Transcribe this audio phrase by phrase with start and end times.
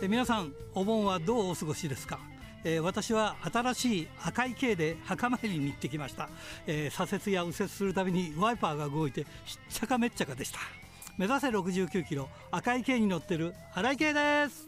[0.00, 2.20] え皆さんお盆はどうお過ごしですか？
[2.64, 6.28] えー、私は新しい赤い系で墓参りに行ってきました、
[6.68, 10.60] えー、左折や右折するたびにワイパーが動いてしっちゃかめっちゃかでした。
[11.18, 14.66] 目指せ69キロ赤い系に乗ってる荒井系です。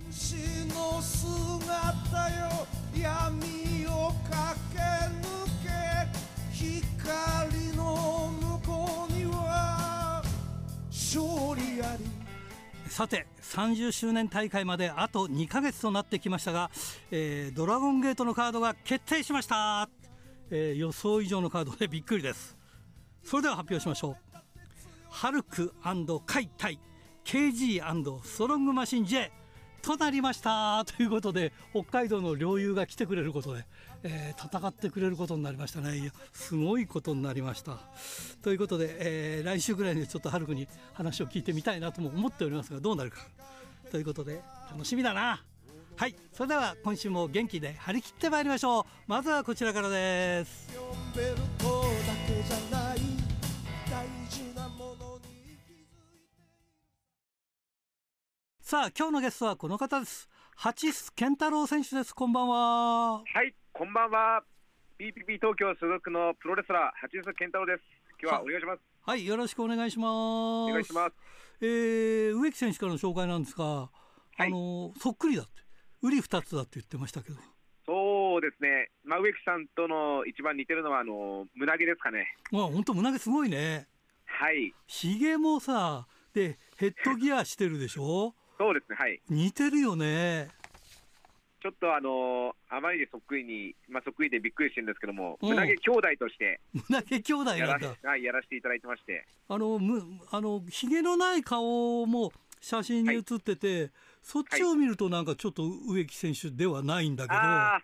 [12.95, 16.71] さて30周年大会まであと2ヶ月となってきましたが、
[17.11, 19.89] えー、ドラゴンゲートのカードが決定しました、
[20.49, 22.57] えー、予想以上のカードで びっくりです。
[23.25, 24.17] それでは発表しましょう。
[25.11, 25.75] ハルク
[26.25, 26.79] カイタイ
[27.25, 29.33] KG& ストロングマシン J
[29.83, 30.85] となりました。
[30.85, 33.67] ということで北海道の領友が来てくれることで、
[34.05, 36.13] えー、戦ってくれることになりましたね。
[36.33, 37.79] すごいことになりました。
[38.43, 43.19] ということで、えー、来週ぐらいにちょっとハルクに話を聞いてみたいなとも思っておりますがどうなるか。
[43.91, 45.43] ということで楽しみだな。
[45.97, 46.15] はい。
[46.33, 48.85] それでは今週も元気で張り切ってまいりましょう。
[49.07, 50.69] まずはこちらからです。
[58.61, 60.29] さあ今日のゲストはこの方です。
[60.57, 62.15] 八須健太郎選手です。
[62.15, 63.13] こんばんは。
[63.19, 63.55] はい。
[63.77, 64.41] こんばんは。
[65.01, 67.83] BPP 東京所属のプロレスラー八須健太郎です。
[68.23, 68.81] 今日はお願いします。
[69.03, 70.07] はいよろしくお願いします。
[70.07, 71.13] お願いします。
[71.61, 73.91] えー、植木選手からの紹介なんですが、は
[74.39, 75.51] い、あのそっくりだって
[76.03, 77.37] 売り二つだって言ってましたけど。
[77.85, 82.29] そうですね、まあ、植木さんとの一番似てるのはあの胸毛ですかね。
[82.53, 83.89] あ本当胸毛すごいね。
[84.25, 84.73] はい。
[84.87, 88.37] ひげもさでヘッドギアしてるでしょ？
[88.57, 89.21] そうですね、はい。
[89.29, 90.51] 似てるよね。
[91.65, 97.97] ちょっとあのあまりにそっくりに、まあ、そっくりでびっくりしてるんですけども、うん、胸毛兄弟として、胸毛兄弟なんだ。
[98.03, 103.91] はい、やらせていただいてまして、あの、むあの、ひげのない顔も写真に写ってて、はい、
[104.21, 107.81] そっちを見るとなんかちょっと植木選手ではないんだけど、あ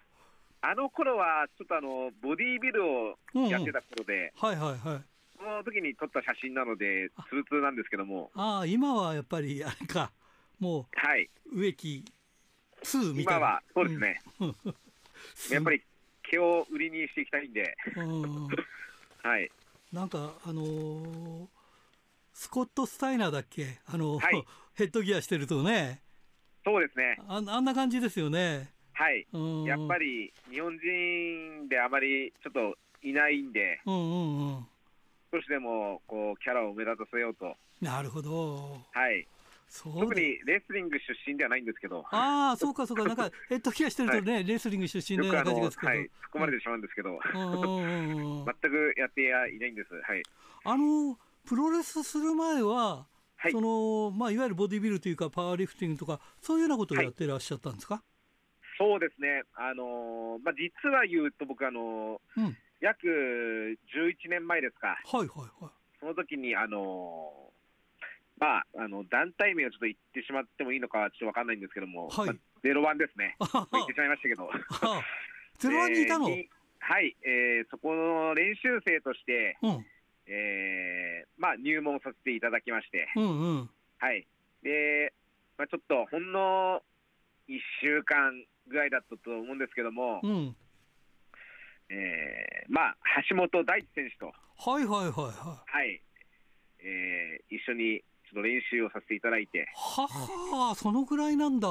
[0.60, 3.16] あの頃はちょっとあの、ボディービルを
[3.48, 5.02] やってた頃で、うんうん、はいはいはい。
[5.38, 8.30] その時に撮った写真なので、ツルツルなんですけども。
[8.34, 10.12] ああ、今はやっぱり、あれか、
[10.58, 12.04] もう、はい、植木
[12.84, 13.40] 2みたいな。
[13.40, 14.20] 今は、そうですね。
[14.40, 14.56] うん、
[15.50, 15.82] やっぱり
[16.22, 17.76] 毛を売りにしていきたいんで。
[19.22, 19.50] はい。
[19.92, 21.46] なんか、あのー、
[22.32, 23.80] スコット・スタイナーだっけ？
[23.86, 26.00] あの、はい、ヘッドギアしてるとね。
[26.64, 27.18] そうですね。
[27.26, 28.70] ああんな感じですよね。
[28.92, 29.26] はい。
[29.66, 34.66] やっぱり日本人であまりちょっといないんで、うんうんうん、
[35.32, 37.56] 少しでもこうキャラを目立たせようと。
[37.80, 38.78] なるほど。
[38.92, 39.26] はい。
[39.70, 42.04] 特にレスリング出身ではないんですけど。
[42.10, 45.92] ああ、そうかそうか、なんか、 ヘッドギアしてるとね、はい、レスリング出身のような感じですけど。
[45.92, 49.94] はい、含まれてしまうんですけど、全くやっていないんです。
[49.94, 50.22] はい。
[50.64, 58.02] あの、プロレスする前は、はい、その、まあ、いわゆるボディビルというか、パワーリフティングとか、そういうようなことをやってらっしゃったんですか、はい、
[58.76, 59.42] そうですね。
[59.54, 64.98] あのまあ、実は言うと、僕、あのうん、約11年前ですか。
[65.04, 65.70] はいはいはい。
[66.00, 67.49] その時に、あの
[68.40, 72.26] まあ、あの団体名をちょっと言ってしまってもいいのか、ちょっと分かんないんですけども、はい。
[72.28, 74.48] まあ、ゼロワンですね、言ってしまいましたけど、
[75.60, 76.48] ゼロワンにいたの、えー、
[76.80, 79.86] はい、えー、そこの練習生として、うん、
[80.26, 84.26] えー、まあ、入門させていただきまして、うんうん、はい。
[84.62, 85.12] で
[85.58, 86.80] まあ、ちょっとほんの
[87.46, 88.32] 1週間
[88.68, 90.56] ぐらいだったと思うんですけども、うん、
[91.90, 92.96] えー、まあ、
[93.28, 96.02] 橋本大地選手と、はいはいはいはい、はい。
[96.82, 98.02] えー、一緒に
[98.32, 99.66] ちょっと練習をさせていただいて。
[99.74, 101.68] はあ、そのぐらいなんだ。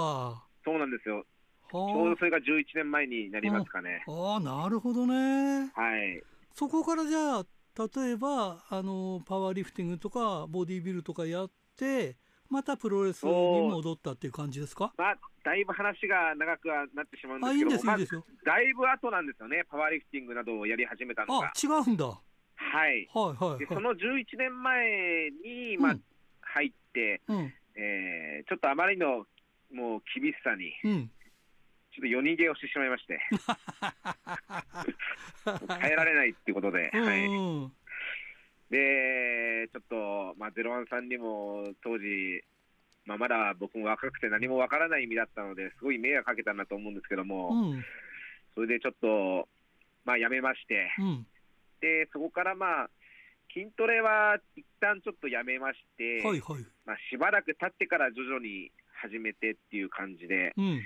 [0.66, 1.26] そうなんですよ。
[1.72, 4.04] ちょうどそれが11年前になりますかね。
[4.08, 5.72] ああ、なるほどね。
[5.74, 6.22] はい。
[6.54, 7.46] そこからじゃあ、
[7.78, 12.18] 例えば、あの、パワーリフティングとか、ボディービルとかやって、
[12.50, 14.92] またプロレスに戻ったっていう感じですか？
[14.98, 21.48] まあ、だいぶ話が長くはなってしまうんですけど、いいんですいいですよ、だいぶ後なんですよね、パワーリフティングなどをやり始めたのが。
[21.48, 22.06] あ、違うんだ。
[22.08, 23.08] はい。
[23.14, 26.02] はいはい、はい、でその11年前に、まあ、うん、
[26.54, 29.26] 入って、うん、えー、ちょっとあまりの
[29.74, 31.08] もう厳しさに、うん、
[31.94, 33.20] ちょっと夜逃げをしてしまいまして、
[35.68, 37.30] 耐えられないってことで、はい、
[38.70, 42.44] で、ちょっと、まあ、ゼロワンさんにも当時、
[43.06, 47.86] まあ、まだ僕も若くて何もわからない意味だったので、すごい迷惑かけたなと思うんですけども、うん、
[48.56, 49.48] それでちょっと、
[50.06, 51.26] まあ、やめまして、うん、
[51.82, 52.90] でそこからまあ、
[53.54, 60.82] 筋トレは一旦ちょっとやめまして、はいはい、まあ、しばらく経ってから徐々に始めてっていう感じで、うん、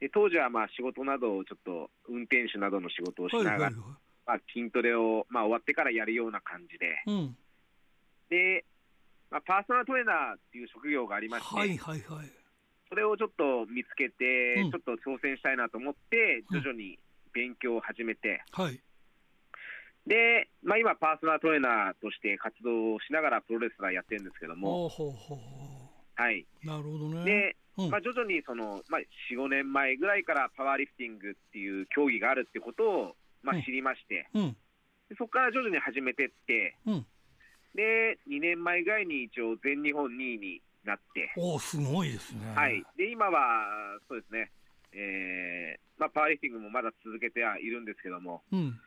[0.00, 3.80] で当時はまあ仕事などをちょっと運転手などの仕事をしながら、はいはいはい、
[4.26, 7.36] まあ、筋トレをまあ終わってからやるような感じで、うん、
[8.30, 8.64] で、
[9.30, 12.32] まあ、パーソナルトレーナーっていう職業がありまして、はいはいはい。
[12.88, 14.70] それをちょっと見つけて、うん。
[14.70, 16.98] ちょっと挑戦したいなと思って、徐々に
[17.32, 18.80] 勉強を始めて、はい。
[20.06, 26.46] で、まあ、今、パーソナルトレーナーとして活動をしながらプロレスラーやってるんですけども、ほうほうほうほはい。
[26.64, 26.66] う。
[26.66, 27.24] なるほどね。
[27.24, 29.00] で、うんまあ、徐々にその、まあ、
[29.32, 34.56] 4、5年前ぐらいからパワーリフティングっていう競技があるってことを、まうんあ、知りまして、うん。
[35.08, 37.06] でそこから徐々に始めてって、うん。
[37.74, 42.52] で、2年前ぐらいに一応全日本2位になって、おお、すごいですね。
[42.54, 42.82] はい。
[42.96, 44.50] で、今は、そうですね、
[44.92, 48.80] えーまあ、パワーリフティングもまだ続けてはいるんですけども、うん。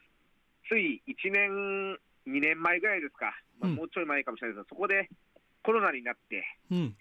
[0.68, 5.10] つい1年、2年前ぐらいですか、まあ、うんもうちょい前かもしれないですが、そこで
[5.64, 6.96] コロナになって、うん。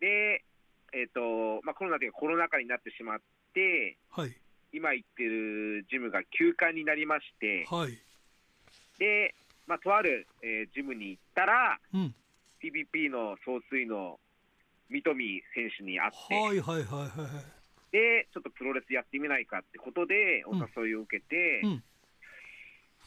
[0.00, 0.44] で、
[0.92, 3.18] えっ、と、まあ、コロナというかコロナ禍になってしまっ
[3.52, 4.36] て、はい。
[4.72, 7.98] 今行ってるジムが休館になりまして、はい。
[8.98, 9.34] で、
[9.66, 12.14] まあ、とある、えージムに行ったら、うん。
[12.62, 14.18] PPP の総帥の
[14.88, 17.92] 三富選手に会って、はいはいはいはい。
[17.92, 21.84] で、ちょっとプロレスやってみないかってことで、お誘いを受けて、うん。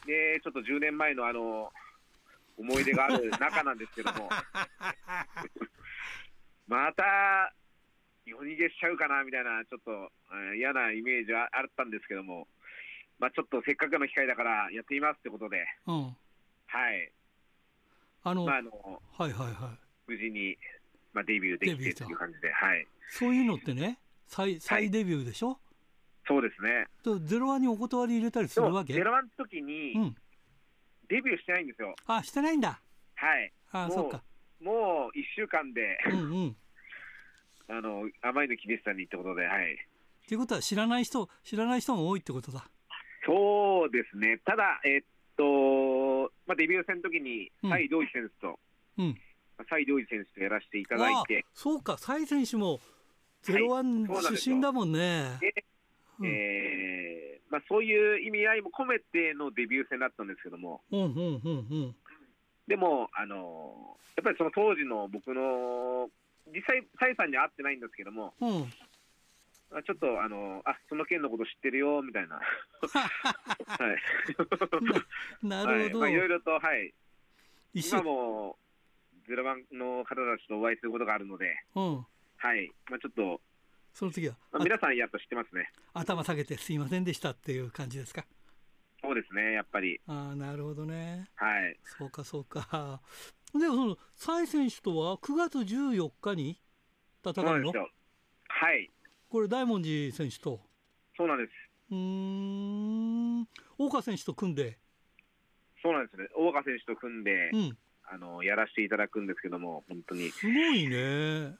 [0.06, 1.72] で、ちょっと10年前のあの、
[2.56, 4.28] 思い出がある中なんですけども、
[6.66, 7.52] また、
[8.26, 12.46] 夜逃げしちゃうかなみたいな、ちょっと、えー嫌なイメージはあったんですけども、
[13.18, 16.16] まあ、ちょっとせっかくの機会だからやってみますってことで、うん。
[16.66, 17.10] はい、
[18.22, 19.78] あの、まあ、はいあのはいはい。
[20.06, 20.56] 無事に、
[21.12, 25.58] まあ、デビューできてっていう感じで、はい、そういうのってね、再再デビューでしょ、
[26.28, 26.86] そうですね。
[27.02, 28.92] とゼロワンにお断り入れたりするわけ？
[28.92, 30.16] ゼロワンの時にうん。
[31.08, 31.94] デビューしてないんですよ。
[32.06, 32.78] あ、してないんだ。
[33.14, 33.52] はい。
[33.72, 34.22] あ、そっか。
[34.60, 36.56] もう1週間で、うんうん。
[37.70, 39.74] あの、甘いの決めてたにってことで、はい。
[39.74, 39.76] っ
[40.28, 42.68] ていうことは知らない人、知らない人も多いってことだ。
[43.24, 44.38] そうですね。
[44.44, 45.02] ただ、えっ
[45.36, 48.60] と、まあ、デビュー戦の時に、うん蔡良治選手と、
[48.98, 49.20] うん。
[49.68, 52.80] 蔡良治選手とやらせていただいて、あそうか、蔡選手も
[53.42, 55.38] ゼロワン出身だもんね。
[55.40, 55.64] で
[56.20, 61.96] うんえーまあ、そういう意味合いも込めてのデビュー戦だったんですけども、うんうんうんうん。
[62.66, 66.10] でも、あのやっぱりその当時の僕の、
[66.52, 68.72] 実際、蔡さんには会ってないんですけども、うん。
[69.70, 73.86] あちょっと、あのあその件のこと知ってるよみたいな、 は
[75.42, 75.98] い、な はいるほど。
[76.00, 76.92] まあいろいろと、はい、
[77.74, 78.02] 今。
[78.02, 78.58] も
[79.28, 82.06] ゼロ番の方たちとお会いすることがあるので、うん。
[82.38, 83.40] はいまあ、ちょっと、
[83.98, 85.72] その次は、まあ、皆さんやっと知ってますね。
[85.92, 88.24] あ頭下げてすいませんでしたっていう感じですか？
[89.02, 90.00] そうですね、やっぱり。
[90.06, 91.28] ああ、なるほどね。
[91.34, 91.76] はい。
[91.98, 93.00] そうかそうか。
[93.52, 96.60] でもその蔡選手とは9月14日に
[97.26, 97.72] 戦うんの。
[97.72, 98.88] はい。
[99.28, 100.60] これ大文字選手と？
[101.16, 101.50] そうなんです。
[101.90, 103.40] うーん
[103.78, 104.78] 大岡選手と組んで、
[105.82, 106.28] そうなんですね。
[106.36, 110.30] 大岡選手と組んで、うん、あの、やらせていただくんですけども、本当に。
[110.30, 111.56] すごいね。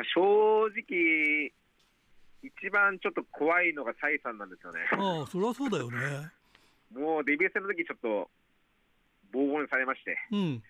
[0.00, 1.52] まあ、正直、
[2.42, 4.80] 一番ちょっと怖いのが蔡さんなんですよね。
[4.92, 6.30] ああ、そりゃそうだよね。
[6.90, 8.30] もうデビュー戦の時ちょっと、
[9.30, 10.62] 防護にされまして、うん、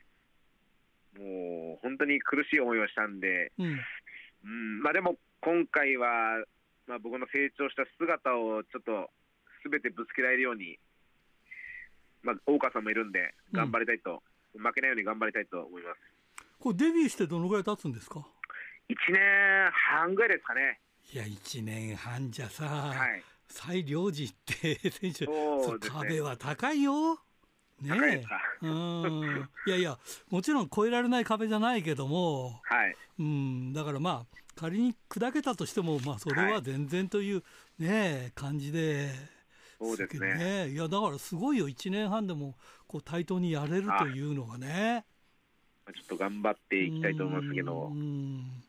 [1.17, 3.81] もう本当に苦しい思いをしたんで、うん、
[4.44, 6.43] うん、まあでも今回は、
[6.88, 9.09] まあ、僕の成長した姿をちょっと
[9.62, 10.76] すべてぶつけられるように、
[12.23, 14.23] まあ、大川さんもいるんで、頑張りたいと、
[14.53, 16.00] 負けないように頑張りたいと思います。
[16.59, 18.26] これデビューしてどのぐらい経つんですか？
[18.90, 20.80] 1年半ぐらいですかね。
[21.12, 23.23] いや、1年半じゃさ、はい。
[23.49, 27.14] 蔡良治って選手、そうね壁は高いよ。
[27.80, 29.49] ね高いですかうん。
[29.66, 32.97] いやいや、もちろん越えられない壁じゃないけども、はい。
[33.18, 37.42] うん、だからまあ、仮に砕けたとしても、まあ、それは全然という
[37.78, 39.11] ね、感じで。
[39.78, 40.68] そうですけどね。
[40.68, 42.54] いや、だからすごいよ、1年半でも、
[42.87, 45.06] こう、対等にやれるというのがね。
[45.94, 48.62] ちょっと頑張っていきたいと思いますけうど、ん。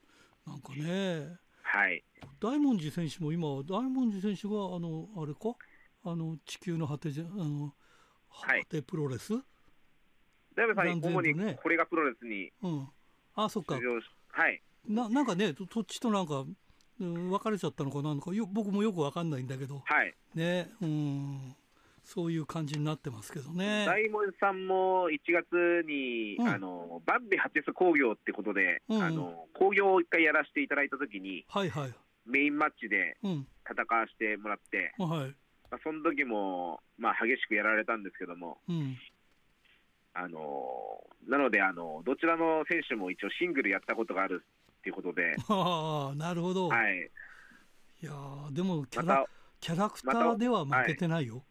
[0.46, 2.04] なんかね、はい。
[2.40, 5.56] 大文字選手も今、大文字選手が、あの、あれか、
[6.04, 7.74] あの、地球の果てじゃ、あの、
[8.30, 9.34] はい果てプロレス、
[10.56, 12.88] ダイブさん、主ねにこれがプロレスにうん。
[13.36, 14.62] あ、そっかはい。
[14.88, 16.46] ななんかね、とそっちとなんか、
[17.00, 20.14] うん、別れちゃったのかなんかよ、僕もよくわかんないんだけど、はい。
[20.36, 21.56] ね、うん、
[22.14, 23.86] そういう感じになってますけどね。
[23.86, 31.94] 大門さんも1月に、うんあのバンビ初ス工業ってことで、うんうんあの工業を一回やらせていただいたときに、はいはい。
[32.26, 33.48] メインマッチでうん。
[33.64, 35.36] 戦わせてもらって、はい。
[35.70, 38.98] まあ、その時も、まあ、激しくやられたんですけども、うん。
[40.14, 41.00] あの
[41.30, 44.44] なのであの、どちらの選手も一応シングルやったことがある
[44.80, 46.68] っていうことで、 ああ、なるほど。
[46.68, 47.10] はい、
[48.04, 49.30] いやーでもキャまラ、た、
[49.62, 51.46] キャラクターでは負けてないよ。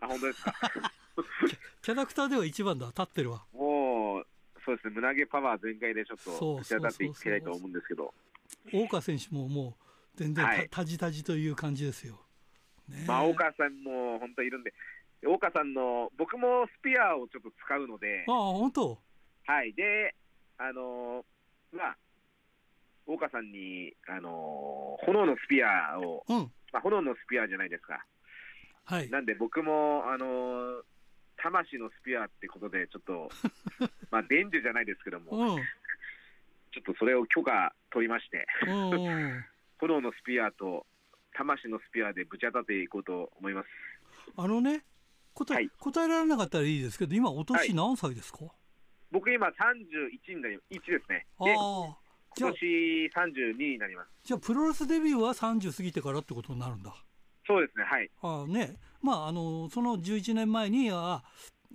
[0.00, 0.52] あ本当ですか、
[1.82, 3.44] キャラクターでは一番だ、立ってるわ。
[3.52, 4.26] もう、
[4.64, 8.14] そうですね、胸毛パワー全開でちょっと立ち上がっていきたいと思うんですけど。
[8.72, 9.84] 大川選手ももう
[10.16, 12.20] 全然たじたじという感じですよ。
[12.88, 14.72] ね、まあ、大川さんも本当いるんで、
[15.26, 18.98] 大川さんの、僕もスピアをちょっと使うので、ああ、本当？
[19.46, 20.14] はい、で、
[20.58, 21.96] あのー、まあ、
[23.06, 28.04] 大川さんに、あのー、炎のスピアを、うん、まあ、炎のスピアじゃないですか。
[28.84, 29.10] はい。
[29.10, 30.82] なんで僕も、あのー、
[31.36, 33.30] 魂のスピアってことで、ちょっと、
[34.10, 35.62] まあ、伝授じゃないですけども、うん、
[36.72, 38.46] ちょっとそれを許可取りまして、
[39.78, 40.86] 炎のスピアと
[41.34, 43.68] 魂のスピアでぶち当たっていこうと思います。
[44.36, 44.84] あのね、
[45.34, 48.54] 答えはい、答えられなかったらいいですけど、今、お年何歳ですか、はい、
[49.10, 51.26] 僕、今、31になり1ですね。
[51.38, 51.98] ああ。
[52.36, 54.08] 今年32になります。
[54.24, 56.94] じゃあ、プロレスデビューは30過ぎてからってことになるんだ。
[57.46, 58.10] そうですね、はい。
[58.22, 61.22] あね、まあ、あの、その11年前には、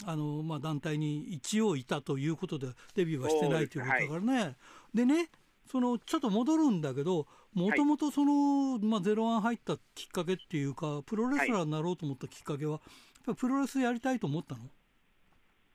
[0.05, 4.55] あの、まあ、団体に一応いたということで、デビューはしてないということだからね。
[4.93, 5.29] でね、
[5.69, 12.81] その、ちょっと戻るんだけど、もともとその、はい、まあ、ゼロワン入ったきっかけっていうか、プロレスラーになろうと思ったきっかけは、はい、
[13.27, 14.61] やっぱプロレスやりたいと思ったの？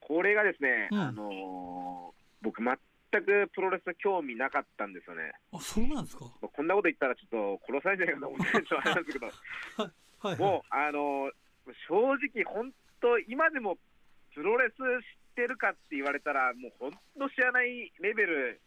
[0.01, 2.77] これがですね、うん、あのー、僕、全
[3.23, 5.33] くプロレス興味なかったんですよね。
[5.52, 6.25] あ、そうなんですか？
[6.40, 9.90] こんなこと言ったら、ちょっと殺されないかと思って、ちょっとあれなんですけど、はい。
[10.21, 11.30] はい、もう、あのー、
[11.88, 13.78] 正直、本当、今でも
[14.35, 14.80] プロレス知っ
[15.35, 18.61] てるかって言われたら、もう本当知らないレベル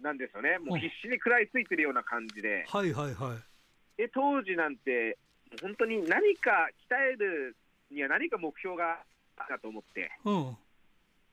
[0.00, 2.64] なんですよね、もう必死に食らいついてるような感じで。
[2.68, 5.18] はいはいはい、で当時なんて、
[5.60, 7.56] 本当に何か鍛える
[7.90, 9.00] には何か目標が
[9.36, 10.56] あったと思って、うん、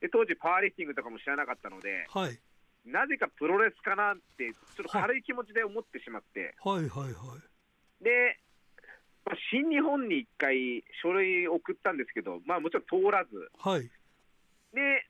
[0.00, 2.38] で当時、パワーリフティングとかも知らなかったので、はい、
[2.86, 6.88] なぜかプロレスかなって、ちょっと軽い気持ちで思ってしまって、はい。
[6.88, 7.12] はい。
[7.12, 8.38] はい、で、
[9.26, 13.90] まあ、新日本に1回書類送ったんですけど、まあ、もちろん通らず、はい、
[14.72, 15.04] で、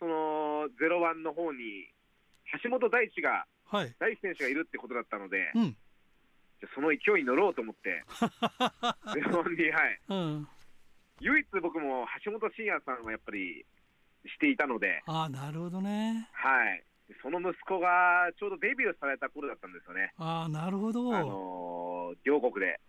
[0.00, 1.86] その01の方に
[2.64, 5.76] 橋本大地が、はい、大地選手がいるってことだったので、うん、
[6.58, 8.02] じゃその勢いに乗ろうと思って、
[9.14, 10.48] ゼロに、はい、うん、
[11.20, 13.64] 唯一僕も橋本真也さんはやっぱり
[14.26, 16.28] していたので、あなるほどね。
[16.32, 16.82] はい。
[17.22, 20.12] その息子がちょうどデビューされた頃だったんですよね。
[20.16, 21.14] あなるほど。
[21.14, 22.80] あのー、両国で。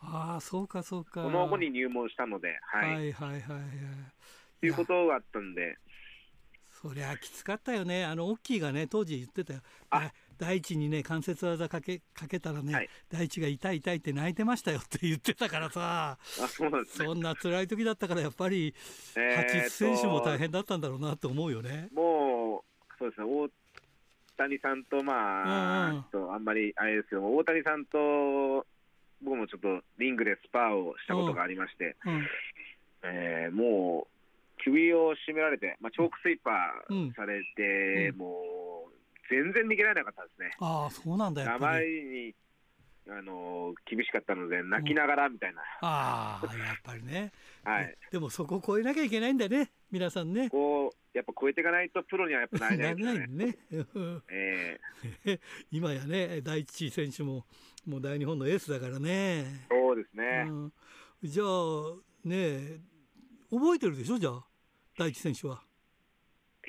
[0.00, 1.22] ああ、そうかそうか。
[1.22, 2.94] その後に入門したので、はい。
[2.94, 3.62] はいはいはいはい。
[4.60, 5.78] ということがあったんで、
[6.82, 9.60] そりゃきつかったよね、あのオッキーがね、当時言ってたよ、
[10.42, 18.74] 大地にね、関節技かけかけたらね、はい、大地が痛い痛いって泣いてましたよって言ってたからさ、あそうなんそんな辛い時だったから、やっぱり、
[19.14, 21.90] 八選手も大変だったんだろうなと思うよね。
[21.94, 23.48] もう、そうですね、大
[24.36, 28.66] 谷さんと、まあ、うんうん、あんまりあれですけども、大谷さんと、
[29.22, 32.14] 僕もちょっとリングでスパーをしたことがありまして、うん。
[32.14, 32.26] うん、
[33.04, 39.01] えー、もう、首を絞められて、まあ、チョークスイーパーされて、うん、もう
[39.32, 40.50] 全然逃げられなかったですね。
[40.60, 41.52] ああ、そうなんだよ。
[41.54, 42.34] あまりに
[43.08, 45.62] あの厳しかったので、泣きながらみたいな。
[45.80, 47.32] ああ、やっぱりね。
[47.64, 47.96] はい。
[48.10, 50.50] でもそこを超えなきゃいけないんだね、皆さんね。
[50.50, 53.46] こう、やっぱ超えていかないとプロにはやっぱなれないですね。
[53.46, 53.56] ね。
[54.30, 55.40] えー、
[55.72, 57.46] 今やね、第一選手も、
[57.86, 59.66] もう大日本のエースだからね。
[59.68, 60.46] そうですね。
[60.48, 60.72] うん、
[61.22, 61.48] じゃあ、
[62.24, 62.80] ね
[63.50, 64.46] 覚えてるでしょ、じゃあ。
[64.96, 65.62] 大地選手は。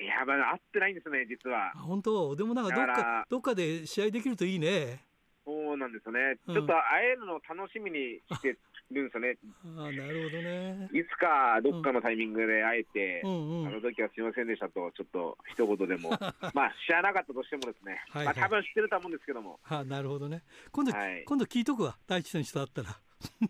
[0.04, 1.72] いや、まだ会ってないんですね、実は。
[1.76, 5.00] 本当、でもなんかどっか、どっかで試合できるといいね。
[5.44, 8.56] そうなんですよね、うん、ちょっと会えるのを楽しみにして
[8.90, 9.36] るんですよね。
[9.76, 10.88] あなるほどね。
[10.92, 16.10] いつかどっかのタイミングで会えて、うんうん、あの時はすみませんでしたと、ちょっと一言でも、
[16.54, 19.60] まあ知らなかったとしてもですね、はい、はい、まあ多分知ってると思うんですけども。
[19.64, 20.42] あなるほどね。
[20.72, 23.00] 今度、はい、今度聞いとくわ、大地選手と会ったら。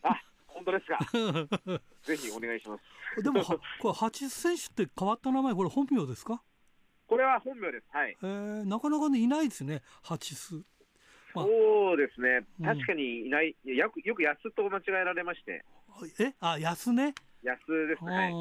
[0.02, 0.22] あ
[0.54, 0.98] 本当ですか？
[2.02, 2.78] ぜひお願いしま
[3.16, 3.22] す。
[3.22, 3.58] でも、こ
[3.88, 6.42] れ八選手って変わった名前、これ本名ですか？
[7.06, 7.86] これは本名です。
[7.90, 8.16] はい。
[8.22, 10.54] えー、なかなかね、いないですね、八ス。
[11.34, 12.46] まあ、そうですね。
[12.62, 15.64] 確かにいない、うん、よく、よく安と間違えられまして。
[16.20, 17.14] え、あ、安ね？
[17.42, 17.58] 安
[17.88, 18.32] ですね。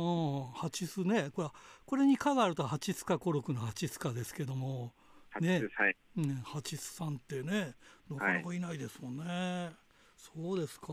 [0.56, 1.50] 八スね、これ、
[1.86, 4.94] これにかがあると八スかコロクの八スかですけども。
[5.42, 5.98] ね、はい。
[6.18, 7.74] うん、八スさんってね、
[8.10, 9.24] なかなかいないですもんね。
[9.26, 9.76] はい、
[10.16, 10.88] そうですか。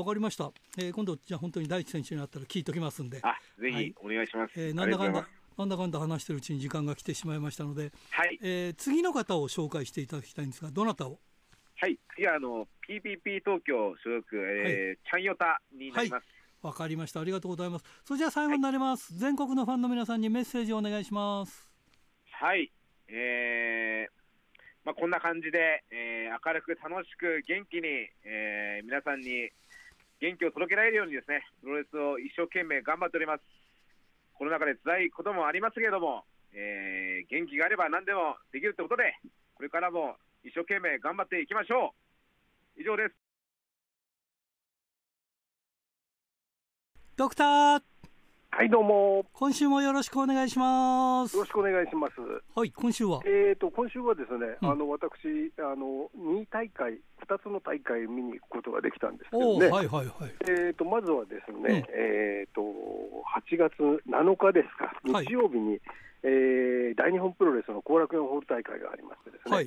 [0.00, 3.20] わかりました、えー、今度じゃあ本当に第一選手になったら聞いときますんで。
[3.22, 5.26] あぜひお願いします、はい、えー、なんだかんだ
[5.56, 8.38] なんだかんだ話してるうちに時間が来てしまいましたので、はい。
[8.42, 11.18] えー、次の方を紹介していただきたいんですがどなたを？
[11.76, 11.98] はい。
[12.14, 16.26] 次はあの PPP 東京所属、えー、はい、チャンヨタになります。
[16.60, 17.20] わ、はい、かりました。
[17.20, 17.84] ありがとうございます。
[18.04, 21.66] それじゃあ最後になります、はい、全国のファンの皆さんにメッセージをお願いします。
[22.32, 22.70] はい。
[23.08, 24.12] えー
[24.84, 27.88] まあ、こんな感じで、えー、明るく楽しく元気に、
[28.24, 29.50] えー、皆さんに
[30.20, 33.44] 元気を届けられるようにですね、プロレスを一生懸命頑張っております。
[34.34, 39.16] この中で辛いこともありますけれども、えー、元気があれば何でもできるってことで、
[39.54, 41.94] これからも一生懸命頑張っていきましょ
[42.76, 42.80] う。
[42.80, 43.14] 以上です。
[47.16, 47.82] ドクター
[48.56, 49.26] はいどうも。
[49.34, 51.36] 今週もよろしくお願いします。
[51.36, 52.14] よろしくお願いします。
[52.58, 53.20] はい今週は？
[53.26, 55.28] えっ、ー、と今週はですね、うん、あの私
[55.60, 56.94] あの2大会
[57.28, 59.68] 2つの大会見に行くことができたんですけどね。
[59.68, 60.32] はいはいはい。
[60.48, 62.64] えっ、ー、とまずはですね、うん、えっ、ー、と
[63.36, 63.76] 8月
[64.08, 65.80] 7日ですか日曜日に、はい、
[66.24, 69.66] えー、大日本プロレスの後楽園ホール大会がありましてですね、はい、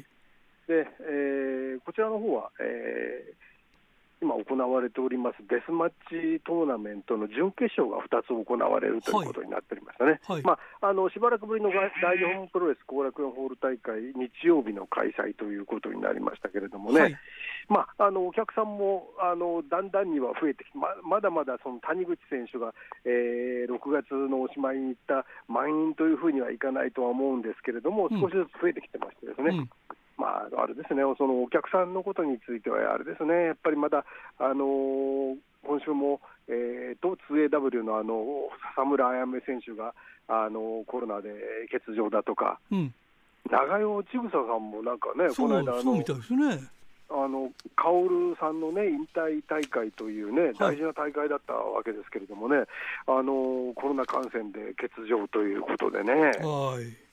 [0.66, 3.49] で、えー、こちらの方は、えー
[4.22, 10.36] 今行われておりますデスマッチトーナメントの準決勝が2つ行われるということになっておりましたね、はい。
[10.36, 17.18] はい、まあ、あのしばらくぶりの大日本プロレス後楽園ホール大会、日曜日の開催ということになりましたけれどもね、はい、
[17.70, 22.74] まあ、あのお客さんもあのだんだんには増えてきて、ままだまだその谷口選手が、
[23.06, 29.56] えー、6月のおしまいに行った満員というふうにはいかないとは思うんですけれども、少しずつ増えてきてましてですね。
[29.56, 29.70] うん
[30.20, 34.04] まあ、あれですね、そのお客さんのことについては、あれですね、やっぱりまだ、
[34.38, 39.94] あのー、今週も、えー、と 2AW のあの笹村彩芽選手が、
[40.28, 41.32] あのコロナで
[41.72, 42.94] 欠場だとか、うん、
[43.50, 46.06] 長与千草さんもなんかね、この間あの、ね、
[47.10, 52.66] あの薫さんのね、引退大会というね、大事な大会だったわけですけれどもね、はい、
[53.08, 56.14] あのコロナ感染で欠場ということでね。
[56.14, 57.09] はい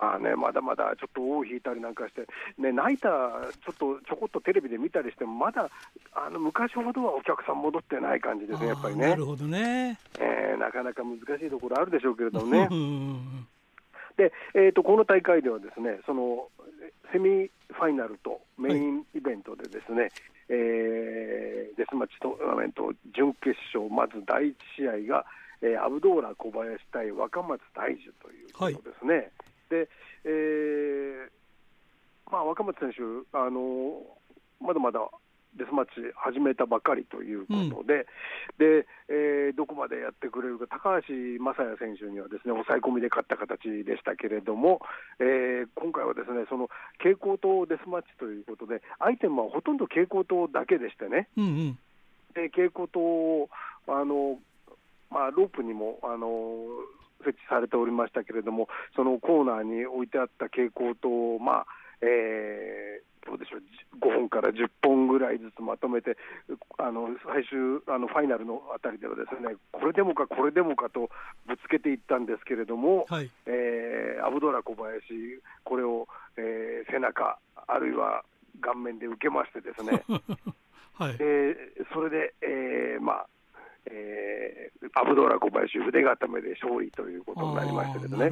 [0.00, 2.22] まあね、まだまだちょっと尾を引いたりなんかして、
[2.58, 5.68] ね、ナイター、ちょっとちょこっとテレビで見たりしても、まだ
[6.14, 9.08] あの昔ほどはお客さん戻ってない感じですね、やっぱりね。
[9.08, 12.68] なるほどね、えー、なかなか難しいところあるでしょうけれどもね。
[14.16, 16.48] で、えーと、この大会ではですねその
[17.12, 20.10] セミファイナルとメインイベントでですね、はい、
[20.48, 25.24] えー、デスマッチトーナメント準決勝、まず第1試合が、
[25.60, 29.14] えー、アブドーラ小林対若松大樹ということですね。
[29.14, 29.30] はい
[29.70, 29.88] で、
[30.24, 31.30] えー
[32.30, 33.00] まあ、若松選手、
[33.32, 34.02] あの
[34.60, 35.00] まだまだ
[35.56, 38.06] デスマッチ始めたばかりということで、
[38.58, 44.80] うん、でえー、どこまでやってくれるか、高橋正也選手にはですね抑え込みで勝った形でしたけれども、
[45.18, 51.78] えー、今回はですねその蛍光灯デスマッチということで、アイテムはほとんど蛍光灯だけでしてね、うんうん、
[52.34, 53.50] で蛍光灯を
[53.88, 54.38] あの、
[55.10, 56.28] まあ、ロープにもあの
[57.24, 61.66] 設置されておりましたけれども、そのコーナーに置いてあった蛍光灯を、まあ
[62.02, 63.62] えー、どうでしょう
[64.00, 66.16] 5本から10本ぐらいずつまとめて、
[66.78, 71.10] あの最終あのファイナルのあたりでは、ですねこれでもか、これでもかと
[71.46, 75.02] ぶつけていったんですけれども、はい、えー、アブドラ小林、
[75.64, 78.24] これを、えー、背中、あるいは
[78.60, 80.02] 顔面で受けましてですね、
[80.96, 81.16] はい。
[81.18, 83.26] えー、それで、えーまあ、
[83.86, 88.30] えー、アブドーラ小林、腕固めで勝利ということになりましたけどね。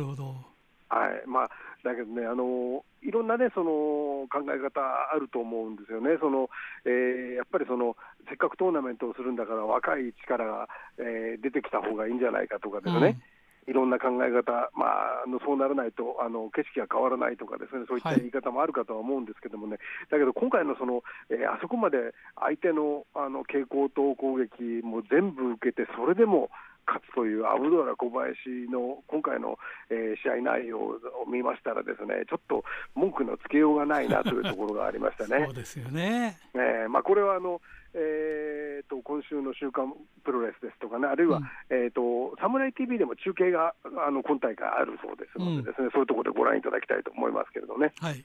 [0.91, 1.51] はいまあ、
[1.85, 6.49] だけどね、あのいろんな、ね、その考え方あると思うんですよね、その
[6.87, 7.95] えー、やっぱりその
[8.27, 13.07] せっかくトーナメントをするんだから、若い力が、えー、出てきた方がいいんじゃないかとかですね。
[13.07, 13.38] うん
[13.69, 26.49] いろんな考え方、まあ、あのそうならないとあの景色が変わらないとかですね、そういった言い方もあるかとは思うんですけどもね、はい、だけど今回のその、えー、あそこまで相手のあの蛍光灯攻撃も全部受けて、それでも
[26.89, 29.59] 勝つというアブドラ小林の今回の、
[29.91, 30.99] えー、試合内容を
[31.31, 35.45] 見ましたら、ですねちょっと文句のつけようがないなというところがありましたね。
[35.53, 37.61] そうですよね、えーまあ、これはあの
[37.95, 47.93] えーと、今週の週刊プロレスですとかね、あるいは、うん、えーと、サムライ TV でも中継があの今大会あるそうですのでですね、うん、そういうところでご覧いただきたいと思いますけれどね。
[48.01, 48.25] はい、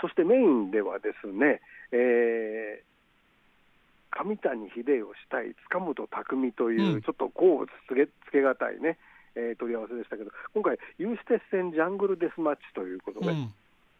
[0.00, 8.98] そしてメインではですね、えー、上谷秀吉対塚本匠という、うん、ちょっとこうつけつけがたいね、
[9.34, 13.32] えー、問い合わせでしたけど、今回、有刺鉄線ジャングルデスマッチということで。
[13.32, 13.52] うん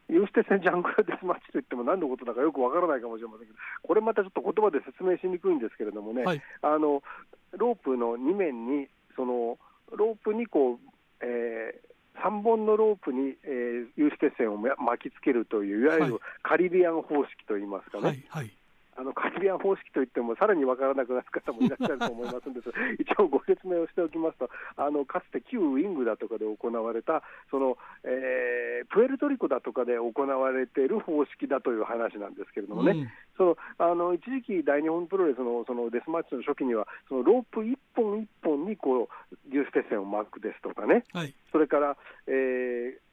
[0.09, 7.03] 有刺鉄線ジャングルデスマッチといっても何のことだかよくわからないかもしれませんけど、これまたちょっと言葉で説明しにくいんですけれどもね、はい、あの
[7.53, 9.59] ロープの2面に、その
[9.93, 10.79] ロープにこう、
[11.21, 18.05] えー、3本のロープに、えー、有刺鉄線を巻きつけるという、いわゆるカリビアン方式といいますかね。
[18.05, 18.57] はいはい
[18.97, 43.04] あのカリビアン方式といっても、さらに分からなくなる方もいらっしゃると思いますんです 一応ご説明をしておきますと、あのかつて旧ウィングだとかで行われた、そのえー、プエルトリコだとかで行われている方式だという話なんですけれどもね、うん、そのあの一時期、大日本プロレスのそのデスマッチの初期には、そのロープ一本一本にこう粒子鉄線を巻くですとかね、はい、それから、えー、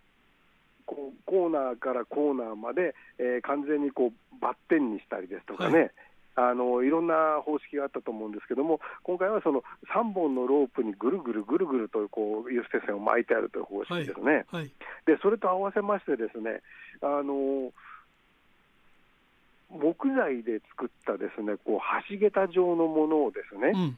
[0.91, 5.79] こうコーナーからコーナーまで、えー、完全にこうバッテンにしたりですとかね、
[6.35, 9.63] はい、あのいろんな方式があったと思うんですけども、今回はその
[9.95, 14.61] 3本のロープにぐるぐるぐるぐるとこう有刺鉄線を巻いてあるという方式ですね、はい。
[14.61, 14.71] はい、
[15.05, 16.59] でそれと合わせまして、ですね
[17.01, 17.71] あの
[19.69, 21.79] 木材で作ったですねこう
[22.11, 23.97] 橋桁状のものをですね、うん、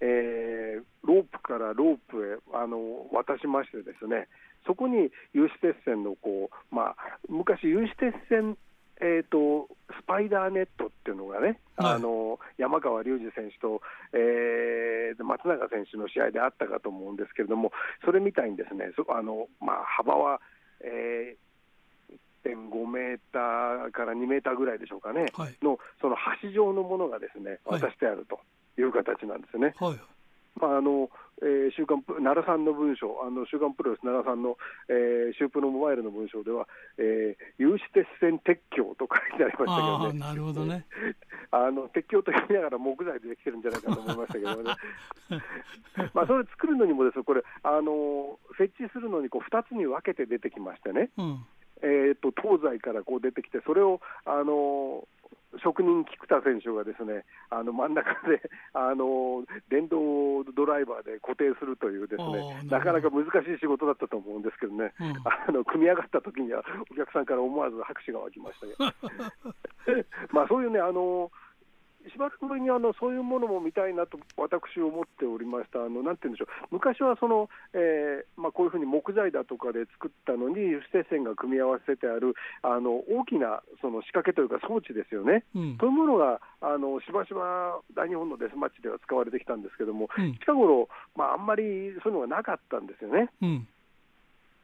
[0.00, 4.28] えー、ロープからロープへあの渡しまして、ですね
[4.66, 6.96] そこに有刺鉄線のこう、まあ、
[7.28, 8.56] 昔、有刺鉄線
[8.98, 9.68] えーと、
[10.00, 13.82] スパイダーネットっていうのがね、はい、あの山川隆二選手と、
[14.14, 17.72] えー、松永選手の試合であったかと思うんですけれども、
[18.04, 20.40] それみたいにですね、あのまあ、幅は、
[20.80, 22.16] えー、
[22.48, 28.40] 1.5メーターから2メーターぐらいでしょうかね、はい、のその橋状のものがですね渡してあると
[28.80, 29.74] いう形なんですね。
[29.78, 30.15] はい
[30.60, 31.10] まああの
[31.42, 34.56] えー、週刊奈良さんの文章、あの週刊プロレス奈良さんの、
[34.88, 36.66] えー、シュープロモバイルの文章では、
[36.96, 40.86] えー、有刺鉄線鉄橋と書いてありましたけどね、なるほどね。
[41.52, 44.74] あの鉄橋と言いながら木材でできてるんじゃないかと思いましたけどね、
[46.14, 51.10] まあそれ作るのにもです、これ、あの設置するのにこう2つに分けて出てきましてね。
[51.18, 51.46] うん
[51.82, 55.06] えーと、東西からこう出てきて、それをあの
[55.62, 58.42] 職人、菊田選手がですねあの真ん中で
[58.74, 71.30] あの電動ドライバーで固定するという、ですねなかなか難しい仕事だったと思うんですけどね、うん、 あの組み上がった時には、お客さんから思わず拍手が湧きましたけど、 まあそういうね、あの
[72.10, 93.30] しばらくぶりにあのそういうものも見たいなと私、思っておりました、あのなんて言うんでしょう、昔はその、えーまあ、こういうふうに木材だとかで作ったのに、油性線が組み合わせてあるあの大きなその仕掛けというか装置ですよね、うん、そういうものがあのしばしば大日本のデスマッチでは使われてきたんですけども、うん、近頃、まあ、あんまりそういうのがなかったんですよね。
[93.42, 93.68] うん、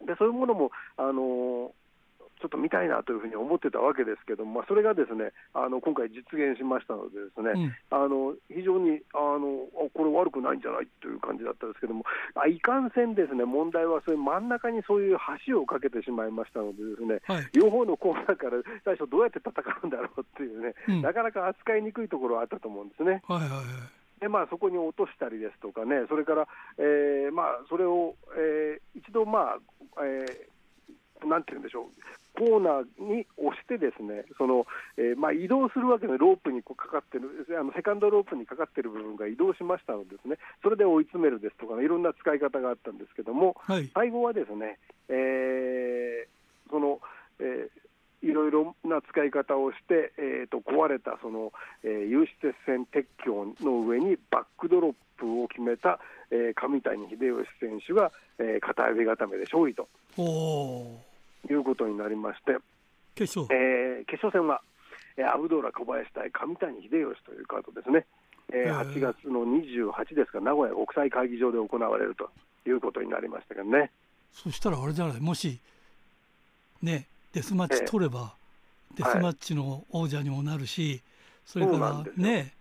[0.07, 1.73] でそういうものもあの
[2.43, 12.03] ちょっと見たいなというふうに思ってたわけですけども、まあ、それがですねあの今回、実現しましたので、ですね、うん、あの非常にあのこれ悪くないんじゃないという感じだったんですけども、
[12.35, 23.23] あいかんせんですね、問題はそういう真ん中にそういう橋をかけてしまいましたので、ですね、はい、両方のコーナーから最初、どうやって戦うんだろうっていうね、うん、なかなか扱いにくいところはあったと思うんですね。
[23.29, 23.93] はいはいはい。
[24.23, 26.47] でまあ、そこに落としたりですとかね、それから、
[26.79, 29.59] えーまあ、それを、えー、一度、まあ
[29.99, 30.52] えー、
[31.27, 31.87] なんて言うんでしょう、
[32.39, 40.37] コーナーに押してですねその、えー、まあ、移動するわけでロープにこうかかってるあのセカンドロープにかかってる部分が移動しましたのでですね。
[40.63, 47.01] それで追い詰めるですとか、ね、いろんな使い方があったんですけども、はい、最後はですね、えー、その、
[47.41, 47.83] えー
[48.23, 55.99] いろいろな使い方をして、えーと、壊れたその、えー、有刺鉄線鉄橋の上にバックドロップを決めた、
[56.31, 59.89] えー、上谷秀吉選手が、えー、片指固めで勝利と。
[61.51, 62.57] いうことになりまして、
[63.15, 64.63] 決勝,、えー、決勝戦は、
[65.17, 68.07] えー、アブドーラ小林対上谷秀吉というカードですね、
[68.53, 72.31] えー、8月の28ですか、名古屋国際会議場で行われると
[72.69, 73.91] いうことになりましたけどね。
[74.33, 75.59] そしたらあれじゃない、もし、
[76.83, 78.35] ね、デスマッチ取れば、
[78.99, 81.03] えー、デスマッチの王者にもなるし、
[81.45, 82.55] それからね、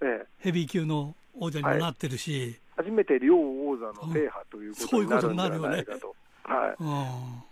[0.00, 6.14] えー、ヘビー級の王者にもなってるし、はい、初めて両王座の制覇ということになるんじゃないかと。
[6.44, 7.47] はい、うん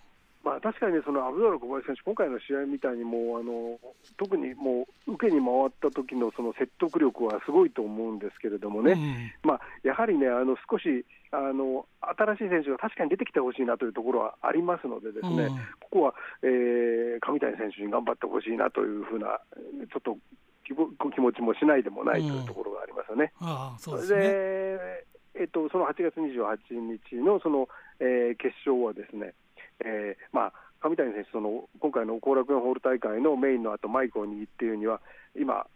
[0.46, 3.82] まあ、確かに、ね、そのアブドラ小林選手、今回の試合みたいにもうあの
[4.16, 11.04] 特にもう受けに回った時のその説得力はすごいと思うんですけれどもね、うん、まあ、やはりね、あの少し
[11.34, 16.14] あの新しい選手が確かに出てきてほしいなというところはありますので、ですね、うん、ここは、
[16.46, 19.42] えー、上谷選手に頑張ってほしいなというふうな、
[19.90, 20.14] ちょっと
[20.62, 20.70] 気
[21.18, 23.32] 持ちもしないでもないというところがありますよね。
[23.40, 27.66] うん、あそで、ね、えっと、その8月28日のその、
[27.98, 29.34] えー、決勝はですね、
[29.80, 35.00] えーまあ、上谷選手その、今回の後楽園ホール大会のメインの後マイクを握っているには、
[35.38, 35.66] 今、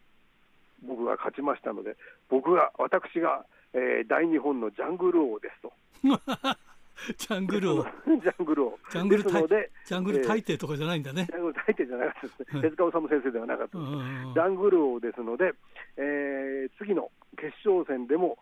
[0.86, 1.96] 僕が勝ちましたので、
[2.28, 5.72] 僕が、私が、えー、大日本のジャングル王ですと。
[7.16, 7.84] ジャングル王。
[7.84, 8.78] ジャングル王。
[8.90, 11.26] ジャングルですので、ジャングル大帝とかじゃないんだね。
[11.26, 12.62] ジャングル大帝じゃなかったですね。
[12.62, 13.90] 手塚治虫先生ではなかったです。
[13.90, 15.52] ジャングル王ですので、
[15.96, 18.38] えー、次の決勝戦でも、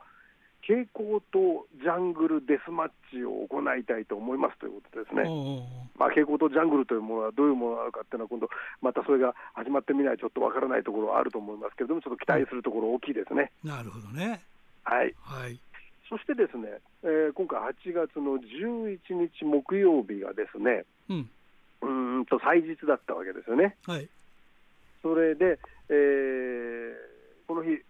[0.68, 5.24] 蛍光とジャングルデスマッチを行いたいと思いますということですね、
[5.96, 8.48] まあ、蛍光とジャングルというものはどういうものなのかっていうのは、今度、
[8.84, 13.50] またそれが始まってみないとちょっとわからないところはあると思いますけれども、ちょっと期待するところ大きいですね。
[13.64, 14.44] なるほどね。
[14.84, 15.14] はい。
[15.24, 15.58] はい。
[16.08, 16.68] そしてですね、
[17.02, 21.30] えー、今回8月の11日木曜日がですね、うん、
[21.80, 23.76] うんと祭日だったわけですよね。
[23.86, 24.08] はい。
[25.00, 26.92] それで、えー、
[27.46, 27.80] この日、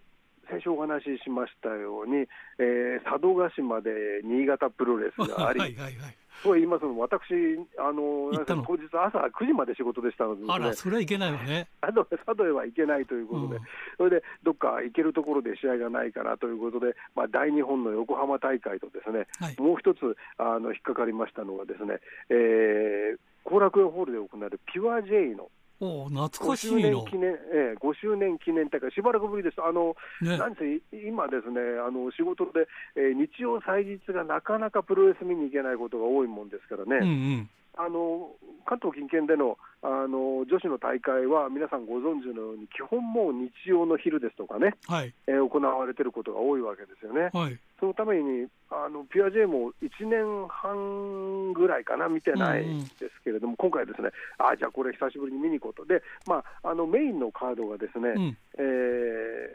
[0.49, 2.25] 先週お話ししましたように、
[2.57, 3.91] えー、佐渡島で
[4.23, 6.15] 新潟プロレスがあり、はいはいはい。
[6.43, 7.33] そう言いますの私、
[7.77, 8.31] あの
[8.63, 11.67] 当日朝9時まで仕事でしたので、ね、あら、それはいけないわね。
[11.81, 13.61] 佐渡へは行けないということで、うん、
[13.97, 25.49] それでどっか行けるところで試合がないかなということで、まあ、大日本の横浜大会とですね、はい、もう一つあの引っかかりましたのがですね、えー、後楽園ホールで行われるピュア J の
[25.81, 37.11] お懐かしいの5周年記念、えー、5周年記念大会、しばらくぶりです、あの、ね、なんせ今ですね、あの仕事で、えー、日曜祭日がなかなかプロレス見に行けないことが多いもんですからね、うんう
[37.43, 38.31] んあの
[38.65, 47.29] 関東近県でのあの女子の大会は皆さんご存知のように、基本もう日曜の昼ですとかね、はい、えー、行われていることが多いわけですよね。
[47.31, 58.61] はい、そのためにあのピュア J も1年半ぐらいかな、見てないんですけれども、うんうん、今回ですね、あじゃあこれ、久しぶりに見に行こうと、で、まあ、あのメインのカードがですね、うん、え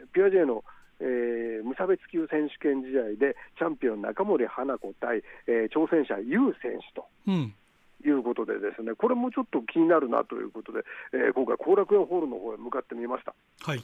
[0.05, 0.63] ー、ピュア J の
[1.01, 7.05] えー、無差別級選手権試合でチャンピオン中森花子対、えー、挑戦者、ユウ選手と。
[7.27, 7.53] うん
[8.07, 10.81] いうことで、ですねこれもちょっと気になるなということで、
[11.13, 13.33] えー、今回、後楽園ホールの方へ向かってみました。
[13.61, 13.81] はい。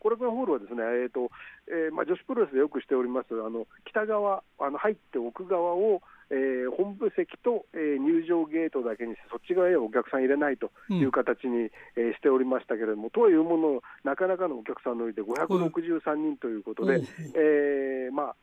[0.00, 1.30] 後楽園ホールはですね、えーと
[1.66, 17.02] えーまあ、女子プロレスでよくしております、あの北側、あの入って奥側を、えー、本部席と、えー、入場ゲートだけにして、そっち側へお客さん入れないという形に、うん、えー、しておりましたけれども、というもの、なかなかのお客さんのいて563人ということで、
[17.34, 18.36] えーまあ、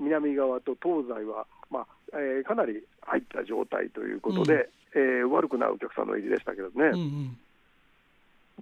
[0.00, 6.74] 南側と東西は、まあえー、かなり入った状態ということで、うん、えー、悪くないお客さんの入りでしたけどね。
[6.76, 7.36] うんうん、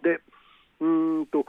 [0.02, 0.20] で
[0.80, 1.44] うんと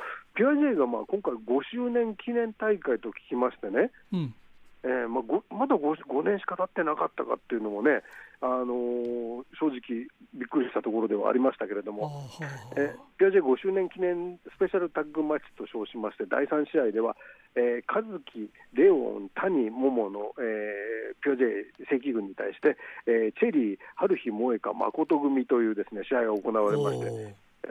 [0.76, 1.38] がまあ今回5
[1.72, 4.36] 周年記念大会と聞きましてね、うん
[4.84, 8.04] えーまあ、まだ 5, 5年しか経ってなかったかっていうのもね、
[8.42, 12.28] あのー、正直、びっくりしたところではありましたけれども、
[12.76, 17.16] えピアジェ5周年記念スペシャルタッグマッチと称しまして、第3試合では、
[17.56, 22.76] えー、和樹、レオン、谷、桃の、えー、ピアジェ正規軍に対して、
[23.08, 27.36] えー、チェリー、春日萌香、誠組というですね試合が行われまして。
[27.64, 27.70] え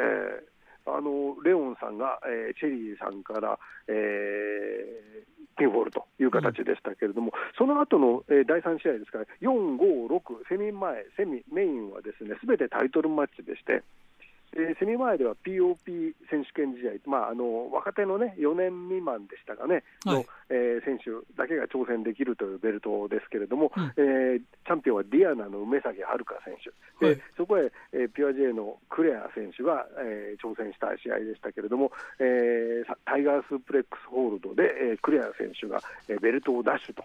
[0.48, 0.51] ー
[0.86, 13.82] あのレオンさんが、えー、チェリーさんから、えー、ピンフォールという形でしたけれども、うん、その後の、えー、第3試合ですから、4、5、6、セミ前、セミ、メインはですね、すべてタイトルマッチでして、
[14.54, 26.68] えー、セミ前では POP 選手権試合、まあ、あの若手の、ね、4年未満でしたかね、はい、のえー、選手だけが挑戦できるというベルトですけれども、うん、えー、チャンピオンはディアナの梅咲遥選手、
[27.00, 37.04] で、はい、そこへ、えー、ピュア J のクレア選手が、えー、挑戦した試合でしたけれども、えー、タイガースプレックスホールドで、えー、クレア選手が、えー、ベルトを奪取と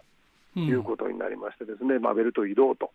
[0.59, 2.91] いうことになりましてですね、うん、まあ、ベルト移動と。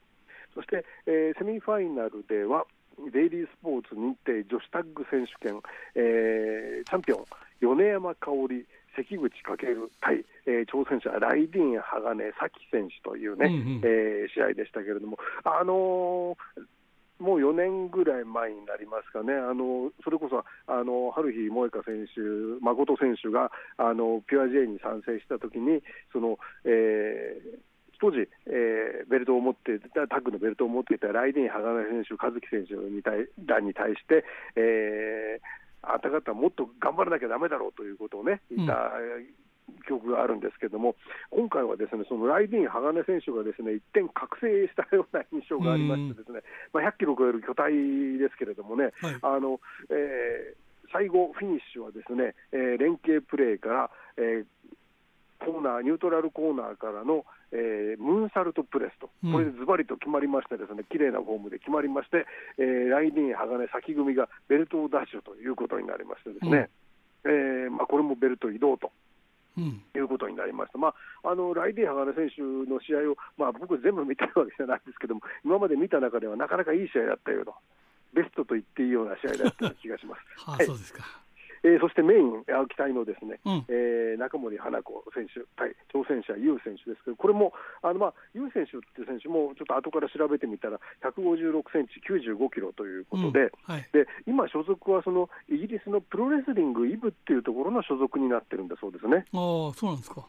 [0.55, 2.67] そして、えー、セミファイナルでは、
[3.13, 5.61] デイリースポーツ認定女子タッグ選手権、
[5.95, 7.25] えー、チャンピオン、
[7.61, 9.57] 米山香織、関口翔
[10.01, 16.37] 対、えー、挑戦者、ライディン・鋼咲選手というね、うんうん、えー、試合でしたけれども、あのー
[17.23, 22.21] もう4年ぐらい前になりますかね、あのそれこそあの春日萌香選手、
[22.61, 25.81] 誠選手があのピュア J に参戦したときに、
[26.13, 27.72] そのえー、
[28.03, 38.91] 当時、えー、ベルトを持ってタッグのベルトを持っていたライデン・ハガナ選手、和樹選手に対らに対して、えー、あなた方もっと頑張らなきゃだめだろうということをね、言った、
[39.87, 40.97] 記憶があるんですけれども、
[41.31, 46.43] 今回はですねそのライディン・鋼選手がですね一点覚醒したような印象がありまして、ですね、
[46.75, 47.71] まあ、100キロ超える巨体
[48.19, 49.61] ですけれどもね、はい、あの
[49.91, 54.47] えー、最後、フィニッシュはですね、えー、連携プレーから、えー、
[55.39, 62.25] コーナー、ニュートラルコーナーからの、えー、ムーンサルトプレスと、これでズバリと決まりまして、ですね綺麗なフォームで決まりまして、
[62.59, 66.71] えー、ライディン、鋼、先組がベルトをダッシュということになりましてですね、
[67.25, 68.91] うん、えー、まあ、これもベルト移動と。
[69.55, 77.53] うん、いうことになりました、まあ、あのライディン・鋼選手の試合を、まあ、僕、全部見てるわけじゃないですけども、今まで見た中ではなかなかいい試合だったよと、
[78.15, 80.25] ベストと言っていいような試合だった気がします。
[80.49, 81.22] はあ、そうですか
[81.65, 93.51] えー、そしてメイン、期待のですね、うん、えー、中森華子選手対挑戦者、ユウ選手ですけど、これも、あのまあ、ユウ選手っていう選手も、ちょっと後から調べてみたら、156センチ、95キロということで、うん。
[93.63, 99.25] はい、で今、所属はそのイギリスのプロレスリング、イブっていうところの所属になってるんだそうですね。
[99.33, 100.27] あそうなんですか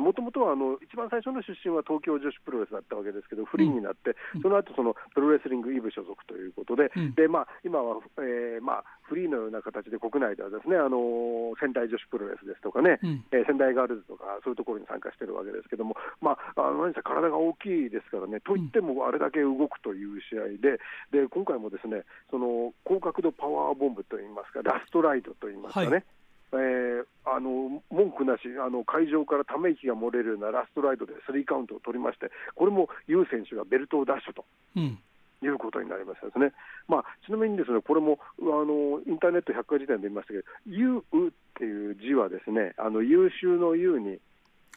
[0.00, 15.92] もともとはあの一番最初の出身は東京女子プロレスだったわけですけど、フリーになって、うん、その後そのプロレスリングイブ所属ということで、うん、でまあ、今は、えーまあ、フリーのような形で国内ではですね、あの仙台女子プロレスですとかね、うん、えー、仙台ガールズとか、そういうところに参加してるわけですけども、
[16.24, 20.80] まあ、あの何せ体が大きいですからね、といってもあれだけ動くという試合で、
[21.12, 25.88] で今回もですねその高角度パワーボムブといいますか、ラストライトといいますかね。
[25.90, 26.04] はい
[26.52, 34.44] えー、あの文句なしあの、会場からため息が漏れるようなラストライドでスリーカウントを取りまして、これもユウ選手がベルトを奪取と。
[34.76, 34.98] うん。
[35.42, 36.52] いうことになりましたですね、
[36.88, 44.18] まあ、ちなみにですねこれもあのインターネット百科事典で言いましたけど、優っていう字はですねあの優秀の優に、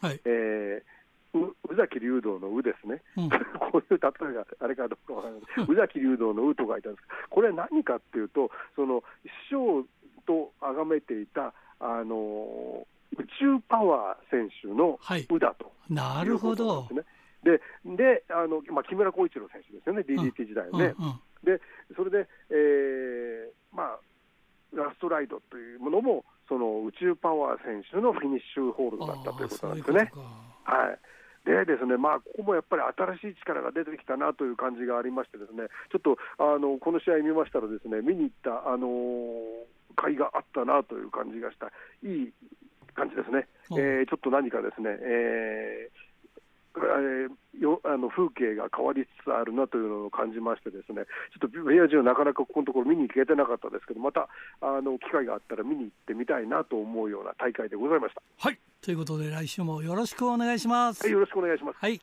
[0.02, 0.20] はい。
[0.24, 1.00] えー
[1.32, 3.28] 宇崎竜道の宇ですね、うん、
[3.70, 9.86] こういう例えがあれかどうかわからない、宇崎竜道の宇と書いてあるんですこれは何かっていうと、その師匠
[10.20, 16.88] と崇めていた、あの宇宙パワー選手の宇だと、はい、なるほど。
[17.42, 20.70] でであの、まあ、木村浩一郎選手ですよね、DDT 時代ね。
[20.72, 21.60] うんうんうん、で
[21.96, 23.98] それで、えーまあ、
[24.74, 30.12] ラストライドというものも、その宇宙パワー選手のフィニッシュホールドだったということなんですね。
[30.64, 30.98] はい
[31.44, 32.82] でですね、まあ、ここもやっぱり
[33.22, 39.59] 新しい力が出てきたなという感じがありまして、ですねちょっとあのこの試合見ましたら、ですね見に行った、あのー、
[39.96, 41.66] 甲斐があったなという感じがした、
[42.06, 42.32] いい
[42.94, 46.10] 感じですね、えー、ちょっと何かですね、えー
[46.70, 51.02] えー、よあの風景が変わりつつあるなというのを感じまして、ですね
[51.34, 54.28] ちょっとベアジオ、なかなかここのところ見に行けてなかったですけど、また
[54.60, 58.22] あの機会があったら見に行ってみたいなと思うような大会でございました。
[58.38, 61.02] はいということで、来週もよろしくお願いします。
[61.02, 61.76] はい、よろしくお願いします。
[61.78, 62.00] はい。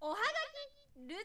[0.00, 0.26] おはがき
[1.08, 1.24] ルチャリブレ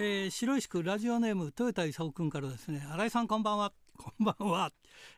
[0.00, 2.86] えー、白石区ラジオネーム豊田勲君からですね。
[2.88, 3.72] 新井さんこんばんは。
[3.96, 4.70] こんばんは、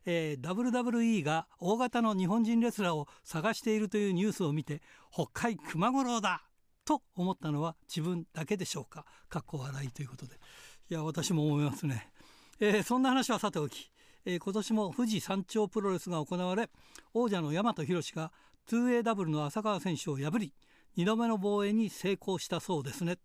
[0.07, 4.81] えー、WWE が大型の日本人レスラーを探しているというニュースを見て
[5.13, 6.45] 北海熊五郎だ！
[6.87, 9.05] と思ったのは自分だけでしょうか？
[9.29, 10.37] かっこ笑いということで。
[10.89, 12.09] いや私も思いますね、
[12.59, 13.91] えー、そんな話はさておき、
[14.25, 16.71] えー、今年も富士山頂プロレスが行われ
[17.13, 18.33] 王者の大和宏が
[18.71, 20.55] 2AW の浅川選手を破り
[20.97, 23.19] 2度目の防衛に成功したそうですね。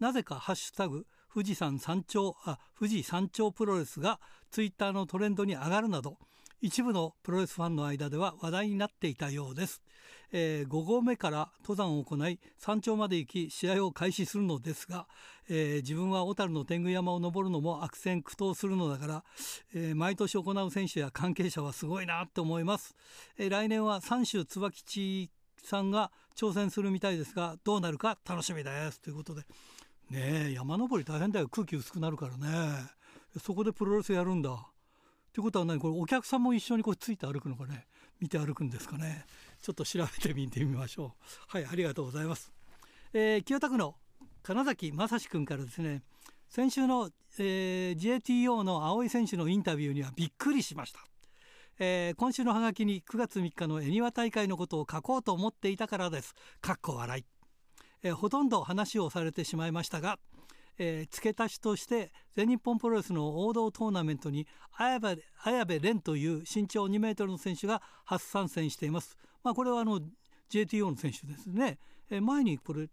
[0.00, 4.18] なぜかハッシュタグ富士山山頂あ富士山頂プロレスが
[4.50, 6.16] ツイッターのトレンドに上がるなど
[6.62, 9.82] 一部のプロレスファンの間では話題になっていたようです、
[10.32, 15.06] えー、5合目から登山を行い山頂まで行き試合を開始するのですが、
[15.48, 19.24] えー、自分は小樽の天狗山を登るのも悪戦苦闘するのだから、
[19.74, 22.94] えー、毎年行う選手や関係者はすごいなと思います、
[23.38, 25.30] え来年は三州椿地
[25.62, 29.00] さんが挑戦するみたいですがどうなるか楽しみです。
[29.00, 29.42] ということで
[30.10, 31.48] ねえ山登り大変だよ。
[31.48, 32.84] 空気薄くなるからね。
[33.40, 34.50] そこでプロレスやるんだ。
[34.50, 34.56] っ
[35.32, 35.78] てことは何？
[35.78, 37.86] これお客さんも一緒にこうついて歩くのかね？
[38.18, 39.24] 見て歩くんですかね？
[39.62, 41.56] ちょっと調べてみてみましょう。
[41.56, 42.52] はいありがとうございます、
[43.12, 43.94] えー、清田区の
[44.42, 46.02] 金崎正史君からですね。
[46.48, 50.98] 先週の、えー、JTO の青井選手のインタビューにはびっくりしました。
[51.78, 56.34] えー、今週のハガキに9月3日の恵庭大会のことを書こうと思っていたからです。
[56.60, 57.39] かっこ笑い。
[58.02, 60.18] えー、ほとんど話をされてしまいましたが、
[60.78, 69.18] えー、付け足しとして全日本プロレスの王道トーナメントに綾部綾部蓮という身長2メートルの選手が初参戦しています。
[69.42, 70.00] まあ、これはあの
[70.50, 71.78] JTO の選手ですね。
[72.10, 72.88] えー、前にこれ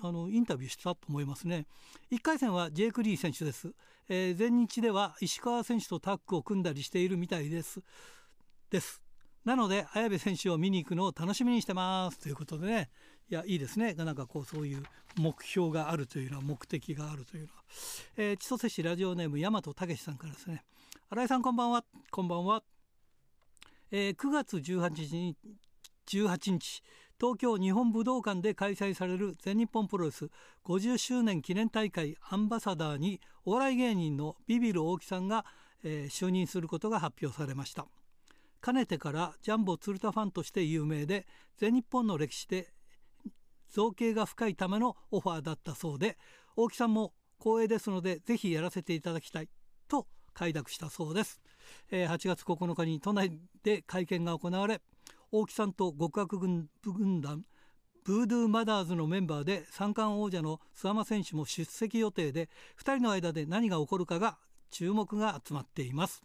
[0.00, 1.66] あのインタビューしたと思いますね。
[2.12, 3.74] 1回戦はジェイク・リー選手です。
[4.08, 7.80] えー、全日では石川選手とタッグを組んだりしているみたいです。
[8.70, 9.02] です。
[9.44, 12.90] なので綾部選手を見に行くのを楽しみにしてますということでね
[13.30, 13.94] いやいいですね。
[13.94, 14.82] なんかこうそういう
[15.16, 17.62] 目標があるというのは目的があるというのは、
[18.16, 20.64] えー、千歳市ラジオネーム大和武さんからですね。
[21.10, 21.84] 新井さんこんばんは。
[22.10, 22.62] こんばんは、
[23.90, 25.36] えー、9月18日に
[26.06, 26.82] 18日
[27.18, 30.28] 東京日本武道館で開催される全日本プロレス
[30.66, 35.46] 50周年記念大会アンバサダーにお笑い芸人のビビる大木さんが、
[35.82, 37.86] えー、就任することが発表されました。
[38.60, 42.73] かねてからジャンボ鶴田ファンとして有名で全日本の歴史で
[43.74, 46.16] 造形が深いためのオファーだったそうで
[46.56, 49.48] 大木さんも光栄ですのでぜひやらせていただきたい
[49.88, 51.40] と快諾したそうです、
[51.90, 54.80] えー、8月9日に都内で会見が行われ
[55.32, 57.44] 大木さんと極悪軍軍団
[58.04, 64.36] ブードゥーマダーズのメンバーで三冠王者の諏訪間選手も出席予定で2人の間で何が起こるかが
[64.70, 66.22] 注目が集まっています。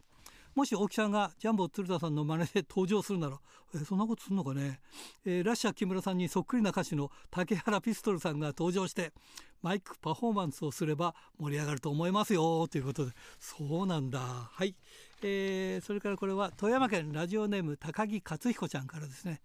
[0.55, 3.39] もし大木さんがジャンボ鶴田さんの真似で登場するなら、
[3.75, 4.81] え、そんなことするのかね、
[5.25, 9.13] えー、ラッシャー木村さんにそっくりな歌手の竹原ピストルさんが登場して
[9.61, 13.11] マイクパフォーマンスをすれば盛り上がると思いますよということで。
[13.39, 14.19] そうなんだ。
[14.19, 14.75] はい、
[15.21, 19.41] えー、それからこれは富山県ラジオネーム高木克彦ちゃんからですね、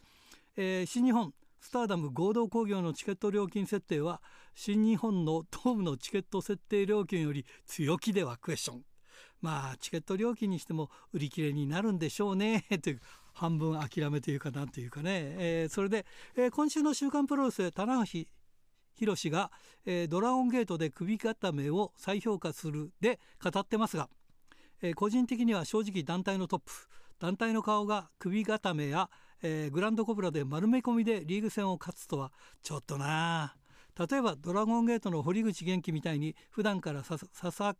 [0.56, 4.20] えー、新日本スターダム合同工業のチケット料金設定は
[4.54, 8.36] 新日本のドームのチケット設定料金より強気では？
[8.36, 8.84] クエスチョン。
[9.44, 12.64] まあチケット料金にしても売り切れになるんでしょうね。
[12.82, 13.00] という
[13.34, 18.24] 半分諦めというかなんというかね、えー、それで、えー、今週の「週刊プロレス」で棚橋
[18.96, 19.52] 宏が、
[19.84, 24.08] えー、ドラゴンゲートで首固めを再評価するで語ってますが、
[24.80, 26.72] えー、個人的には正直団体のトップ。
[27.18, 29.10] 団体の顔が首固めや、
[29.42, 32.32] えー、グランドコブラで丸め込みでリーグ戦を勝つとは
[32.62, 33.54] ちょっとな
[34.10, 37.76] 例えばドラゴンゲートの堀口元気みたいに普段からさささ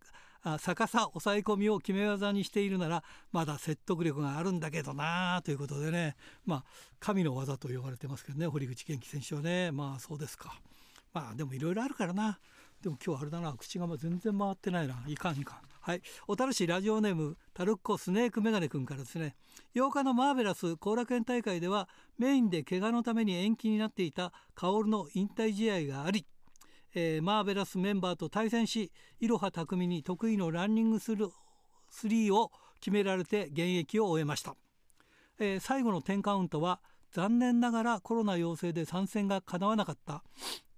[0.61, 6.17] 逆さ抑え込みを決め技にしているならまだ説得力があるんだけどなということでね。
[6.45, 6.65] まあ
[7.01, 9.73] 神の技と呼ばれてますけどね堀口元気選手はね。
[9.73, 10.61] まあそうですか。
[11.13, 12.39] まあでもいろいろあるからな。
[12.83, 13.55] でも今日あれだな。
[13.55, 15.03] 口が全然回ってないな。
[15.07, 15.59] いかんいかん。
[15.81, 16.03] はい。
[16.27, 19.37] 小樽市ラジオネームタルッコスネークメガネ君からですね。
[19.75, 21.89] 8日のマーベラス後楽園大会では
[22.19, 26.27] メインで怪我のために延期になっていた薫の引退試合があり
[26.95, 31.29] えー、マーベラスメンバーと対戦しいろは匠に得意のランニングスル
[31.93, 34.57] 3を決められて現役を終えました、
[35.39, 36.81] えー、最後の10カウントは
[37.13, 40.23] 残念ながらコロナ陽性で参戦がかなわなかった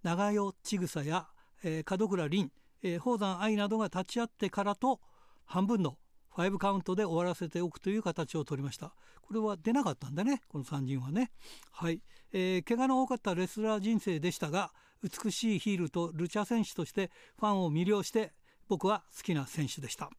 [0.02, 1.26] 長代千草や、
[1.64, 2.50] えー、門倉凛、
[2.82, 5.00] えー、宝山愛などが立ち会ってからと
[5.44, 5.96] 半分の
[6.36, 8.92] 5カウントで終わらせておくという形を取りました。
[9.22, 11.32] これは出なかったんだねこの3人はね。
[11.72, 12.02] はい、
[12.32, 14.70] えー、怪我の多かったレスラー人生でしたが
[15.03, 18.32] 美しいヒールとルチャ選手としてファンを魅了して
[18.68, 20.11] 僕は好きな選手でした、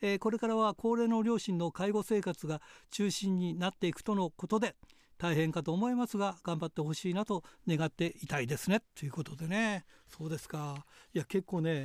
[0.00, 2.60] えー、これからは高齢の両親の介護生活が
[2.90, 4.74] 中心になっていくとのことで
[5.18, 8.82] 大変かと思いますが頑張ってほしいなと願っていたいですね。
[8.98, 9.84] ということでね。
[10.08, 10.84] そうですか。
[11.14, 11.84] いや結構ね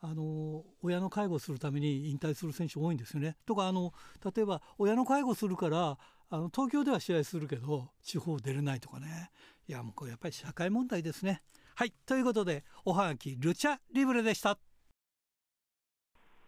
[0.00, 3.36] あの親の介護するために引退する選手多いんですよね。
[3.46, 3.92] とかあの
[4.24, 9.30] 例えば親の介護するからあの東京では試合するけど地方出れないとかね。
[9.68, 11.42] いやもうこれやっぱり社会問題ですね。
[11.78, 14.56] はいということでおはがきルチャリブレでした。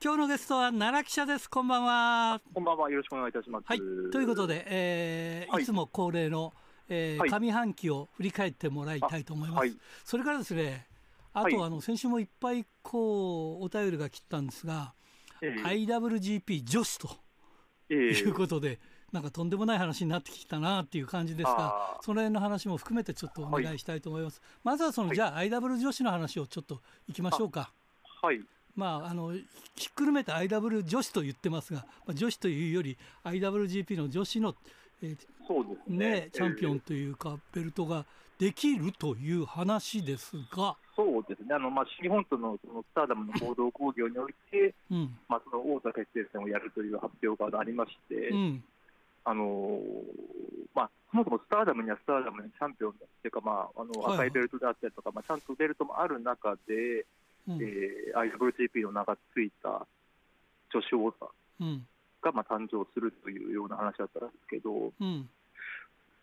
[0.02, 1.50] 今日のゲストは奈良記者です。
[1.50, 2.40] こんばんは。
[2.54, 2.90] こんばんは。
[2.90, 3.64] よろしくお願いいたします。
[3.66, 3.78] はい。
[4.10, 6.54] ということで、えー、はい、いつも恒例の、
[6.88, 9.58] えー、上半期を振り返ってもらいたいと思います。
[9.58, 10.86] はい、それからですね、
[11.34, 14.94] あと、あの先週もいっぱいこうお便りが来たんですが、
[15.42, 17.10] えー、IWGP 女子と
[17.92, 18.80] いうことで、
[19.12, 24.40] なんかとんでもない話になってきたなっていう感じですが、その辺の話も含めてちょっとお願いしたいと思います。
[24.40, 27.72] はい、まずはその、はい、じゃあ IW 女子の話をちょっといきましょうか。
[28.22, 28.40] はい。
[28.76, 34.54] まああのひっくるめて IW 女子と言ってますが、まあ、女子というより IWGP の女子の、
[35.02, 38.04] えー、そうですね、ね、チャンピオンというか、ベルトが
[38.38, 40.76] できるという話ですが。
[40.94, 48.64] そうですね、あのまあ、新日本とのそのスターダムの合同興行において、うん、まあ、その王座決定戦をやるという発表がありまして、うん、
[49.28, 49.78] あの
[50.74, 57.04] まあ、そもそもスターダムにはスターダムにチャンピオンっていうか、まあ、あの赤いベルトであったりとか、はい、まあ、ちゃんとベルトもある中で、
[57.46, 59.86] うん、えー、IWGP の名がついた
[60.72, 61.26] 女子王座
[62.22, 65.28] が、まあ、誕生するというような話だったんですけど、うん、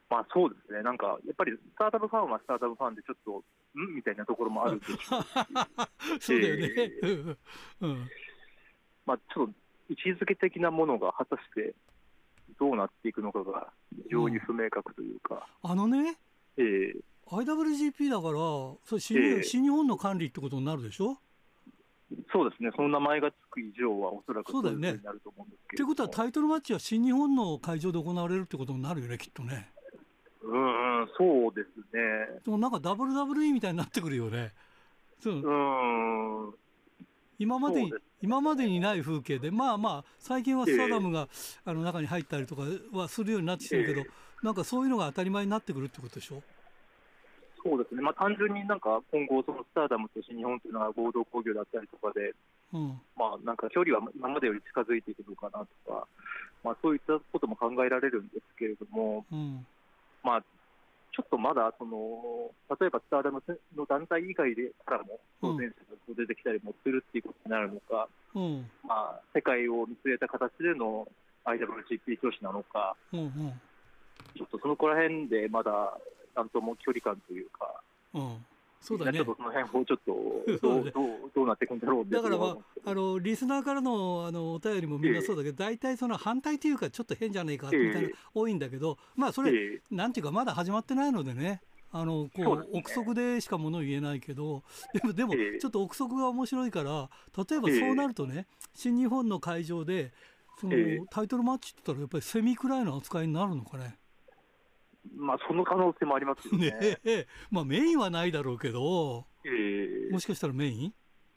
[0.10, 3.43] まあそうですね、なんかやっぱりスターダムファンはスターダムファンで、ちょっと、
[3.78, 3.95] ん？
[3.95, 5.24] みたいなところもあるでしょう
[6.20, 7.38] し、 そうだよね、えー。
[7.82, 8.10] うん、
[9.06, 9.53] まあ、ちょっと
[9.89, 11.76] 位置づけ的なものが果たして
[12.60, 13.72] どうなっていくのかが
[14.03, 15.47] 非常に不明確というか。
[15.64, 16.18] あのね、
[16.58, 18.34] えー、IWGP だから
[18.86, 21.18] そ新,、えー、新日本の管理ってことになるでしょ？
[22.32, 25.78] そうですね、その名前がつく以上は、おそらくそういうになると思うんですけど。
[25.78, 29.72] と、いうことは、タイトルマッチは新日本の会場で行われるってことになるよね、きっとね。
[30.43, 32.39] うん、そうですね。
[32.45, 34.53] でもなんか WWE みたいになってくるよね。
[35.20, 35.34] そう。
[35.34, 36.53] うん
[37.39, 37.93] 今までに
[38.26, 41.28] 今までにない風景で、まあまあ、最近はスタダムが、
[41.63, 44.03] あの中に入ったりとかはするようになってきてるけど、
[44.41, 46.41] なんかそういうのが当たり前になってくるってことでしょ？
[47.63, 52.34] そうですね、まあ、単純になんか今後、そのスターダムと新日本というのは合同工業だったりとかで、
[52.73, 56.07] うん、まあなんか距離は今までより近づいていくのかなとか、
[56.63, 59.65] まあ、そういったことも考えられるんですけれども、うん、
[60.23, 60.43] まあ、
[61.16, 63.41] ちょっとまだその、例えばスターダム
[63.76, 71.07] の団体以外でからも当選者が出てきたりもするっていうことになるのか、うん、まあ、世界を見据えた形での
[71.45, 73.53] IWGP 教師なのか、うんうん、
[74.36, 75.97] ちょっとそのこら辺でまだ
[76.36, 77.82] なんとも距離感というか。
[78.13, 78.45] うん
[78.86, 80.13] そうだね、ちょっとその辺をちょっと
[80.61, 91.61] どうね、どうどうなっていくんだろうだから、まあ、あのリスナーからのあのお便りもみんなそうだけど、えー、大体その反対というか、ちょっと変じゃないかみたいな、えー、多いんだけど、まあ、それ、えー、なんていうか、まだ始まってないのでね。
[91.91, 94.63] あのこう、ね、憶測でしかもの言えないけど
[94.93, 97.09] でもでもちょっと憶測が面白いから
[97.47, 100.11] 例えばそうなるとね、新日本の会場で
[100.59, 103.97] その、タイトルマッチって言ったらやっぱりセミくらいの扱いになるのかね。
[105.16, 106.99] まあ、その可能性もありますよね。
[107.03, 110.93] ねまあ、メインはないだろうけど、えー、もしかしたらメイン？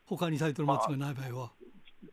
[0.07, 1.47] 他にタイトルマッチがない場合は。
[1.47, 1.59] まあ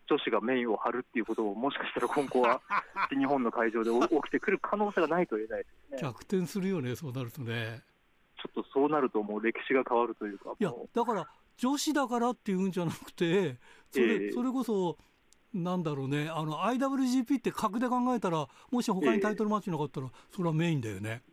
[0.07, 2.61] 女子がメインを張るっていうことを、もしかしたら今後は
[3.15, 5.97] 日本の会場で起きてくる可能性がないと言えないですね。
[6.01, 7.83] 逆転するよね、そうなるとね。
[8.41, 10.53] ちょっとそうなると、もう歴史が変わるというか。
[10.59, 11.27] いや、だから、
[11.57, 13.57] 女子だからっていうんじゃなくて、
[13.91, 14.97] それえー、それこそ、
[15.53, 21.23] なんだろうね、あの IWGP って格で考えたら、もし他にタイトルマッチなかったら、それはメインだよね。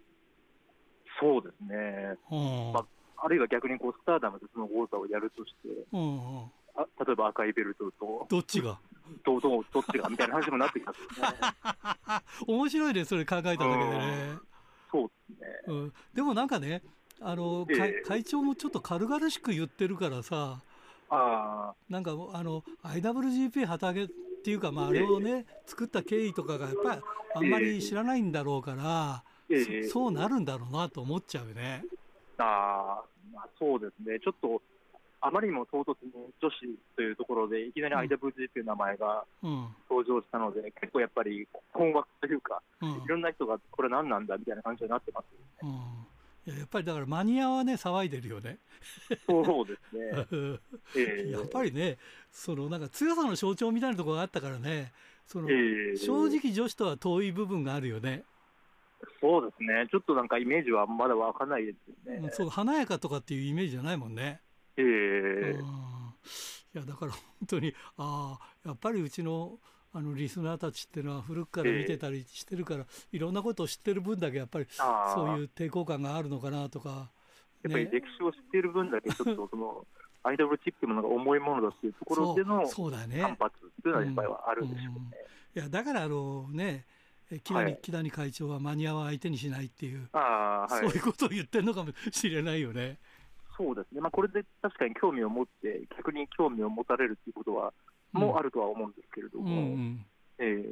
[1.21, 2.73] そうですね、うん。
[2.73, 2.87] まあ、
[3.25, 6.43] あるいは逆にこうスターダムでその王座をやるとして、うんうん、
[6.77, 8.79] あ例えば赤いベルトと、どっちが？
[9.25, 11.37] どうどうどっちがみたいな話にもなってきたんですよね。
[12.49, 14.39] 面白いね、それ考えただけでね。
[14.91, 15.47] そうですね。
[15.67, 16.83] うん、でもなんかね、
[17.21, 17.77] あの、ええ。
[17.77, 20.61] 会会長もちょっと軽々しく言ってるからさ、
[21.11, 24.09] あなんかあの IWGP 旗揚げっ
[24.43, 27.03] ていうか、まあ、あれをね、作った経緯とかがやっぱり
[27.35, 29.23] あんまり知らないんだろうから、
[29.53, 31.85] ええそそうなるんだろうなと思っちゃうよね。
[32.39, 34.63] あー、まあ、そうですね、ちょっと
[35.21, 36.57] あまりにも唐突に女子
[36.97, 45.27] というところで、いきなり IWG という名前がうん登場したので、結構やっぱり困惑というか、うんいろんな人がこれ何なんだみたいな感じになってます。
[45.63, 46.03] うん
[46.45, 48.59] いややっぱりだからマニアはね騒いでるよね。
[49.29, 50.59] そうですね。
[50.99, 51.99] ええやっぱりね
[52.33, 54.93] そのなんか強さの象徴みたいなところがあったからね
[55.25, 58.25] その、ええ正直女子とは遠い部分があるよね。
[59.21, 62.21] そうですね、ちょっとなんかイメージはまだわかんないですよね。
[62.25, 64.41] うんそう華やかとかっていうイメージじゃないもんね。
[64.77, 64.85] ええ
[65.59, 66.13] うん
[66.75, 69.59] いやだから本当にああやっぱりうちの
[69.93, 74.83] あのリスナーたちっていうのは古くから見てたりしてるから、いろんなことを知ってる分だけやっぱりそ
[75.35, 77.11] ういう抵抗感があるのかなとか。
[77.63, 79.87] やっぱり歴史を知っている分だけ、ちょっとその、
[80.25, 85.01] アイドルチックものが重いものだっていうところでの反発っていうのはやっぱりはあるんでしょうね。
[85.55, 87.02] いやだからあのねえ
[87.41, 87.79] 木谷,、はい。
[87.81, 90.87] 木谷会長はマニアは相手にしないっていう、ああ、はい。
[90.87, 92.99] そういうことを言ってるのかもしれないよね。
[93.57, 97.73] そうですね、まあ、これで確かに興味を持って、逆に興味を持たれるっていうことは、
[98.13, 100.07] もうあるとは思うんですけれどうんも、うん、
[100.39, 100.65] え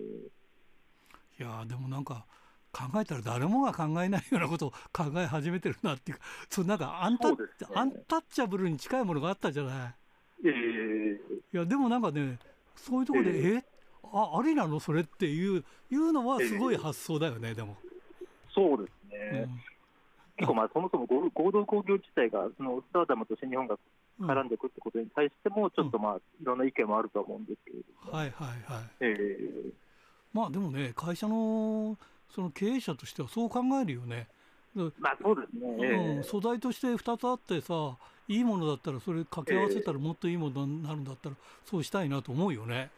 [1.38, 2.26] いやでもなんか
[2.72, 6.18] 考えたら誰もが考えないようなことを考え始めてるなっていう。
[6.18, 7.68] かそうなんかアンタそうですね。
[7.74, 9.94] アンタッチャブルに近いものがあったじゃな
[10.42, 10.44] い。
[10.44, 10.50] ー。
[10.50, 11.20] え
[11.52, 12.38] いやでもなんかね
[12.76, 13.64] そういうところで、ええ
[14.12, 14.80] あありなの？
[14.80, 17.76] それっていういうのはすごい発想だよね、でも。
[18.50, 18.94] ーそうです
[19.32, 19.60] うね、ん。
[20.36, 23.78] 結構まあそもそも合合同工業自体が、そのスターダムと新日本が
[24.18, 24.30] うん。
[24.30, 28.84] 絡んでいくってことに対しても、ちょっとまあ、いろんな意見もあるとは思うんですけれども、はいはいはい。
[29.00, 29.72] えー
[30.32, 31.98] まあでもね会社の
[32.32, 34.28] その経営者としてはそう考えるよね。
[34.76, 37.96] まあそうですね、えうん、ー素材として2つあってさ
[38.28, 41.34] いいものだったらそれ掛け合わせたらもっといいものになるんだったら
[41.64, 42.90] そうしたいなと思うよね。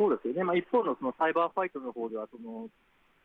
[0.00, 2.70] そうですよね、まあ、一方のそのサイバーファイトの方では、その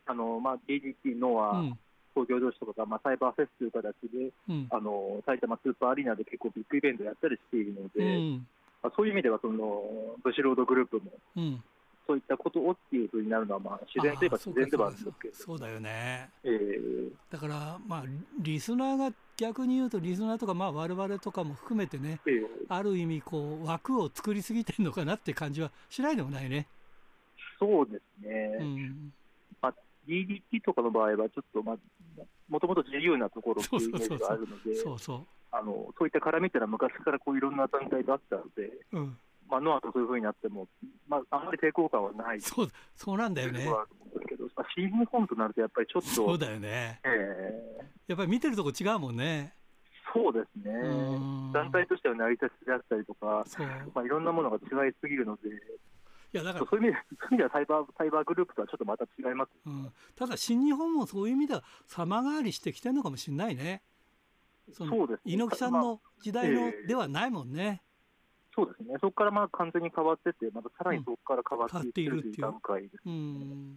[0.04, 1.78] あのまあ、DDT、ノア、うん。
[2.14, 4.66] 工業同士とかが、まあ、サイバーフェスという形で、うん。
[4.70, 8.46] あの埼玉スーパーアリーナで結構ビッグイベントやったりしているのうで、ん。
[8.82, 9.84] まあ、そういう意味ではその、
[10.22, 11.62] ブシロードグループもうん、
[12.06, 16.30] そういったことをっていうふうになるのは、まあ、自然といえば自然ではあるんそうかですけれど、そうだよね。
[16.44, 18.04] えーだからまあ
[18.38, 26.66] リスナーが逆に言うとリスナーとかまあ我々とかも含めてねえーある意味こう枠を作りすぎてるのかなって感じはしないでもないね。
[27.58, 29.12] そうですね、うん、
[29.60, 29.74] まあ、
[30.06, 31.76] DDT とかの場合は、ちょっと、まあ、
[32.48, 40.68] もともと自由なところっていうイメージがあるので、そういった絡みっていうのは昔からこういろんな団体があったので、う、うん、まあ、ノアとそういうふうになっても、
[41.08, 43.54] まあ、あんまり抵抗感はないそうそうなんだよね。
[43.54, 47.00] というところはあると思うんですけど、まあ、新日本となるとやっぱりちょっと、そうだよね。
[47.04, 49.52] えーやっぱり見てるとこ違うもんね。
[50.14, 50.72] そうですね。
[50.72, 53.44] うん、団体としては成り立ちであったりとか、
[53.94, 55.52] まあ、いろんなものが違いすぎるので、い
[56.32, 59.50] やだからそういう意味でそういう意味ではサイバーサイバーグループとはちょっとまた違います。
[59.66, 63.82] うん、ただ新日本もそういう意味では様変わりしてきてるのかもしれないね。
[64.72, 65.20] そのそうですね。
[65.32, 66.86] 猪木さんまの時代のええ。
[66.86, 67.82] ではないもんね。
[68.56, 72.94] そうですね、そこからまあ完全に変わってって、またさらにそこから変わっていってるという段階です。
[73.04, 73.72] うん。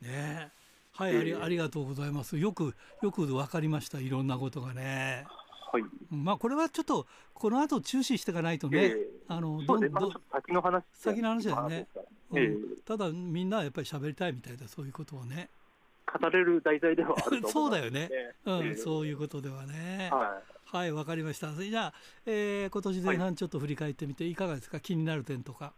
[0.00, 0.48] ねえ。
[0.92, 2.38] はい、ええありありがとうございます。
[2.38, 4.00] よくよく分かりました。
[4.00, 5.26] いろんなことがね。
[5.70, 8.78] はいうんまあこれはちょっとこの後注視していかないとね。
[8.78, 10.00] ええあのどんどんま
[10.32, 15.50] 先の話先の話だよねですからうんええただみんなはやっぱり喋りたいみたいだそういうことをね。
[16.06, 18.08] 語れる題材ではあると そうだよね。
[18.46, 20.08] うん、ええそういうことではね。
[20.10, 21.52] ははい、わかりました。
[21.52, 21.94] それじゃあ、
[22.26, 25.72] えー今年前半ちょっと振り返ってみて、いかがですか、気になる点とか。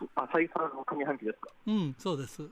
[0.00, 1.50] い、あ再三の上半期ですか？
[1.66, 2.48] うん、そうです。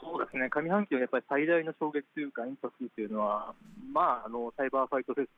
[0.00, 3.54] そうですね、上半期のやっぱり最大の衝撃というか、インパクトというのは、
[3.92, 5.28] まあ、あのサイバーファイトフェス、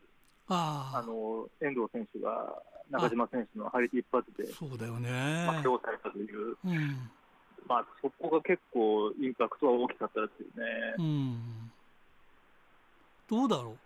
[0.49, 5.63] ああ、あの遠藤選手が中島選手の張り手一発で、そうだよまあ、ね。
[5.63, 7.11] 評されたという、うん、
[7.69, 10.95] まあ、そこが結構、インパクトは大きかったですよね。
[10.99, 11.71] うん。
[13.29, 13.84] どうだろえ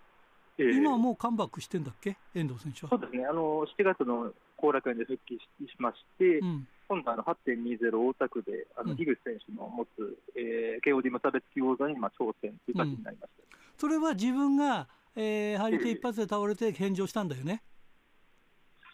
[0.58, 2.90] 今はもうカムバックしてんだっけ、遠藤選手は。
[2.90, 5.40] そうですね、あの7月の後楽園で復帰し
[5.78, 8.88] まして、うん、今度あの8.20大田区で、あうん。
[8.90, 13.56] の樋口選手の持つ、えー、KOD 無差別級王座にまあ挑戦という形になりました。
[13.76, 17.62] それは自分が、えー、張り手一発で倒れて返上したんだよね？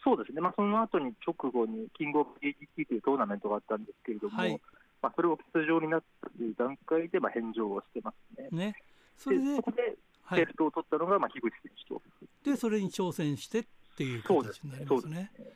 [0.03, 4.61] そうですね、まあ、その後に直後に、キングオブ AGT というトーナメントがあったんですけれども、はい、
[5.01, 8.49] まあ、それを出場になったという段階でまあ返上をしてますね。
[8.51, 8.75] ね。
[9.17, 9.97] それでそこで
[10.31, 12.01] ベルトを取ったのがまあ樋口選手と。
[12.43, 13.63] で、それに挑戦してっ
[13.97, 15.31] ていう形になりますね。
[15.35, 15.55] すね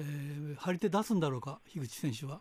[0.00, 2.40] えー、張り手出すんだろうか、樋口選手は。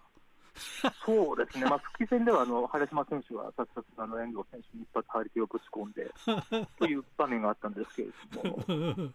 [1.05, 6.11] そうですね、まあ、復帰戦ではあの原島選手はさっさとあの遠藤選手に一発張り手をぶち込んで
[6.79, 8.63] という場面があったんですけれども、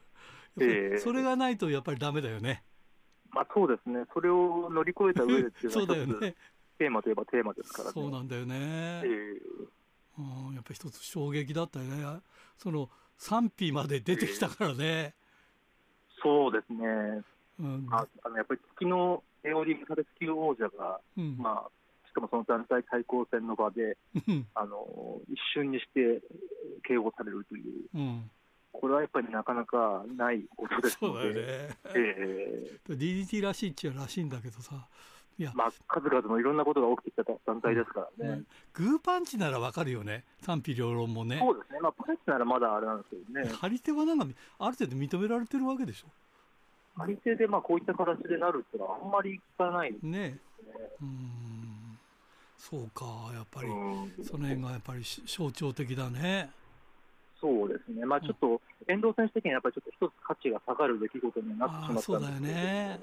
[0.61, 2.63] えー、それがないとやっぱりだめだよね。
[3.31, 6.37] まあ、そうですね、それを乗り越えた上でっていうのは、 ね、
[6.79, 7.93] テーマといえばテーマですからね。
[7.95, 9.03] そうなんだよね。
[9.05, 9.41] えー、
[10.19, 12.21] うん、やっぱり一つ衝撃だったよね。
[12.59, 12.89] その
[13.19, 14.77] 賛否まで出てきたからね。
[14.79, 17.23] えー、そうですね。
[17.61, 21.71] うん、ああのやっぱり月の AOD 無差別級王者が、うん、まあ、
[22.09, 23.97] しかもその団体対抗戦の場で、
[24.55, 26.21] あの一瞬にして
[26.89, 27.73] KO されるという。
[27.95, 28.31] うん
[28.73, 31.35] これはやっぱりなかなかないことですので、ね、
[31.95, 34.89] えー、DDT らしいっちゃらしいんだけどさ、
[35.55, 41.39] まあ、数々のいろんなことが起きてきた団体ですからね、うん、グーパンチならわかるよね、賛否両論もね。
[41.39, 43.57] そうですね、まあ、パンチならまだあれなんですけどね。
[43.61, 44.27] 張り手はなんか、
[44.59, 46.07] ある程度認められてるわけでしょ。
[46.97, 50.19] 張り手でまあこういった形でなるっていうのは、あんまり聞かないですね。
[50.19, 50.39] ね。
[51.01, 51.99] うん。
[52.59, 53.05] そうか、
[53.35, 53.69] やっぱり、
[54.23, 56.51] その辺がやっぱり象徴的だね。
[57.41, 63.01] そうですね、まあ、ちょっと、遠藤選手的にはやっぱりちょっと一つ価値が下がる出来事になってしまったんですけど、ね、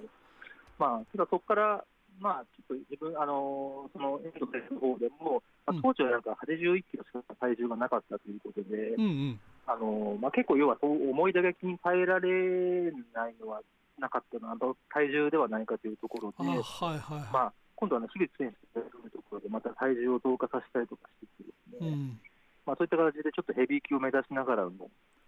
[0.79, 1.83] まあ、ただそこから、
[2.19, 13.61] まあ、ちょっと自分、あのその遠藤選手の方でも、まあ、当時はなんか81キロしか体重がなかったということで、うんうんあのまあ、結構、要はそう重い打撃に耐えられないのは
[13.99, 21.89] なかったのは、体重ではないかというところで、はいはいまあ、今度は、ね、樋口選手というところで、また体重を増加させたりとかしてですね。
[21.89, 22.19] うん
[22.65, 24.71] まあ、そういった形でちょっとヘビー級を目指しながらの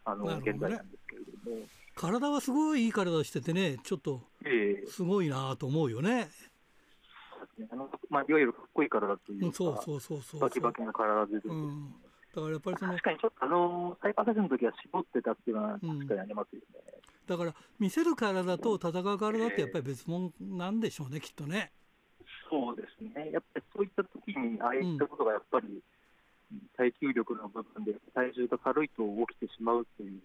[0.05, 1.65] あの、ね、現在なんですけれども。
[1.95, 4.21] 体はすごいいい体しててね、ちょっと
[4.87, 6.11] すごいなと思うよね。
[6.11, 6.50] えー、
[7.69, 11.93] あのまあ、いわゆるかっこいい体というか、そうそうそうそうバキバキな体で、うん、
[12.35, 16.81] だからやっぱりその確かにちょっとあのサイパーセスの時は絞ってたっていうのは確かにありますよね、
[17.27, 21.71] うん、だから見せる体と戦う体ってやっぱり別物なんでしょうね、えー、きっとね。
[22.49, 25.81] そうですね、やっぱりそういった時にああいったことがやっぱり、
[26.75, 30.19] 耐久力の部分で体重が軽いと起きてしまうという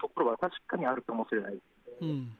[0.00, 1.58] ところは確かにあるかもしれないで
[2.00, 2.08] すね。
[2.08, 2.36] うん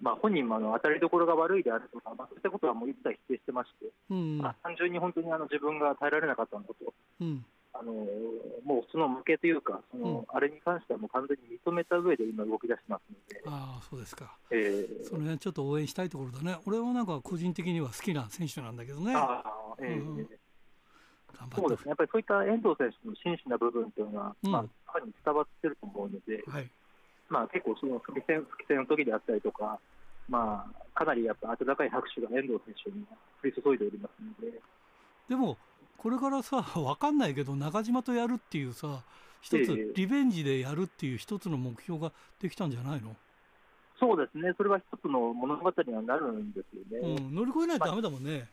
[0.00, 4.38] まあ、本人もあの当たりどころが悪いであるとか、まあ、そういったことはもう一切否定してまして、うん。
[4.38, 6.74] まあ、単純に本当にあの自分が耐えられなかったんだと、
[7.20, 7.92] うん、あの
[8.64, 19.14] もうその負けというか、その、あれに関してはもう完全に認めた上で今、動き出してますので、あそうですか、えー、その辺ちょっと応援したいところだね、俺はなんか個人的には好きな選手なんだけどね。
[19.14, 19.42] あ
[19.78, 20.28] えー、うん。
[21.56, 26.70] そうですね、やっぱりそういった遠藤選手の真摯な部分というのは、うん、まあ、ファンに伝わってると思うので、はい、
[27.30, 29.78] まあ、結構、その復帰戦復帰戦の時であったりとか、
[30.30, 33.04] まあ、かなりやっぱ温かい拍手が遠藤選手に
[33.42, 34.58] 降り注いでおりますので。
[35.28, 35.58] でも、
[35.98, 39.02] これからさ、 分かんないけど、中島とやるっていうさ、
[39.40, 43.16] 一つ、リベンジでやるっていう一つの目標ができたんじゃないの、
[43.98, 47.16] そうですね、それは一つの物語にはなるんですよね。
[47.16, 48.38] うん、乗り越えないとだめだもんね。
[48.38, 48.48] まあ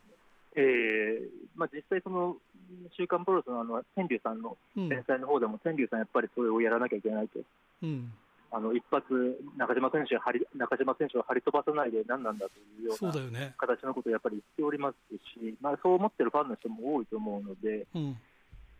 [0.56, 2.36] えーまあ、実際、その
[2.96, 7.40] 週刊プロレスのあの天竜さんの連載の方でも、天竜さん、やっぱりそれをやらなきゃいけないと、
[7.82, 8.12] うん、
[8.50, 9.04] あの一発、
[9.56, 13.12] 中島選手を張り中島選手を張り飛ばさないで何なんだというような
[13.58, 14.94] 形のことをやっぱり言っております
[15.38, 18.16] し、まあ、そう思ってるファンの人も多いと思うので、うん、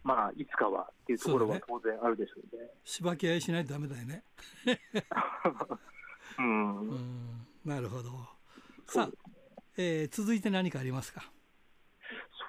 [0.05, 2.71] まあ、いつかはっていうところは当然あるでしょうね。
[2.85, 4.23] しばき合いしないとだめだよね。
[6.39, 8.11] うん、うん、なるほど。
[8.87, 9.11] さあ、
[9.77, 11.31] えー、続いて何かありますか？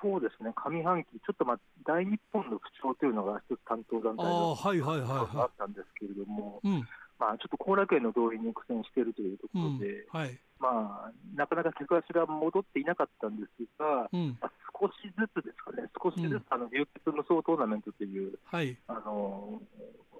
[0.02, 6.62] そうですね、上半期、ちょっとまあ大日本の不調というのが一つ担当団体のあったんですけれども、
[7.20, 19.62] まあ、ちょっと後楽園の動員に苦戦しているというところで、うんはい、まあ、なかなか客足が戻っていなかったんですが、うん、まあ、少しずつですかね、少しずつ、あの流血無双トーナメントという、はい、あの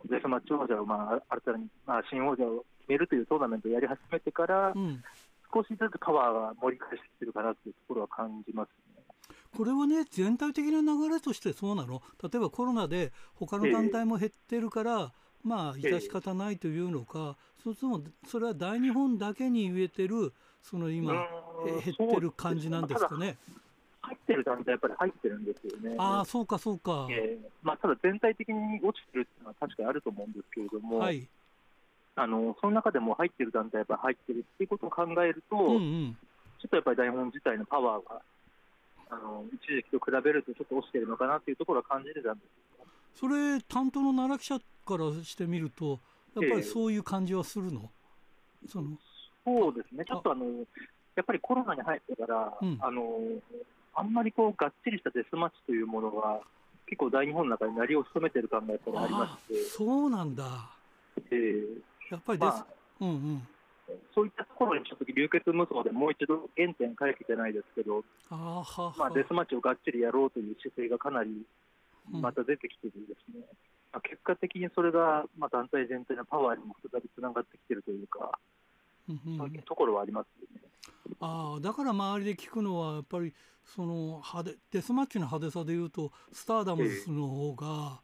[0.10, 5.02] デスマッチ王者を、まあ、新たに、まあ、新王者を決めるというトーナメントをやり始めてから、うん、
[5.54, 8.70] 少しずつパワーが盛り返してきてるかなというところは感じます
[9.56, 15.10] これはね、全体的な流れとしてそうなの、例えばコロナで他の団体も減ってるから、えー、
[15.44, 21.14] まあ、致し方ないというのか、そともそれは大日本だけに言えてる、その今、
[21.66, 23.38] 減ってる感じなんですかね。
[24.02, 25.96] 入ってる団体やっぱり入ってるんですよね。
[25.98, 27.08] ああ、そうか、そうか。
[27.12, 31.28] えー、まあ、ただ全体的に落ちてるっていうのは確かにあると思うんですけれども、はい、
[32.16, 36.18] あのその中でも入ってる団体やっぱり入ってるっていうことを考えると、うんうん、
[36.60, 38.22] ちょっとやっぱり大本自体のパワーが
[39.12, 44.60] あの一時期と比べるとちょっと落ちてるのかなっていうところは感じてたんですそれ、担当の奈良記者
[44.90, 46.00] からしてみると、
[46.36, 47.92] やっぱりそういう感じはするの、
[48.68, 48.98] その。
[49.46, 50.46] そうですね、ちょっとあの
[51.16, 53.04] やっぱりコロナに入ってから、うん、あの
[53.96, 56.40] あんまりこうがっちりしたデスマッチというものが、
[56.88, 59.64] 結構大日本の中になりを潜めてる感がやっぱりありまして。
[59.70, 60.70] そうなんだ。
[61.32, 61.82] えー、
[62.12, 62.66] やっぱりです、まあ、
[63.02, 63.48] うんうん。
[64.14, 71.46] そういったところにちょっと流血無双でもう一度原点回帰じゃないですけど、あはまあ、デスマッチをがっちりやろうという姿勢がかなり
[72.12, 73.44] また出てきてるんですね。
[73.94, 78.40] うん、まあ、結果的にそれが、まあ、団体全体のパワーにも再びつながってきてるというか、
[79.08, 79.14] そ
[79.46, 80.62] ういうところはありますよね。
[81.20, 83.34] あだから周りで聞くのはやっぱり
[83.66, 88.02] その派手デスマッチの派手さでいうとスターダムスの方が、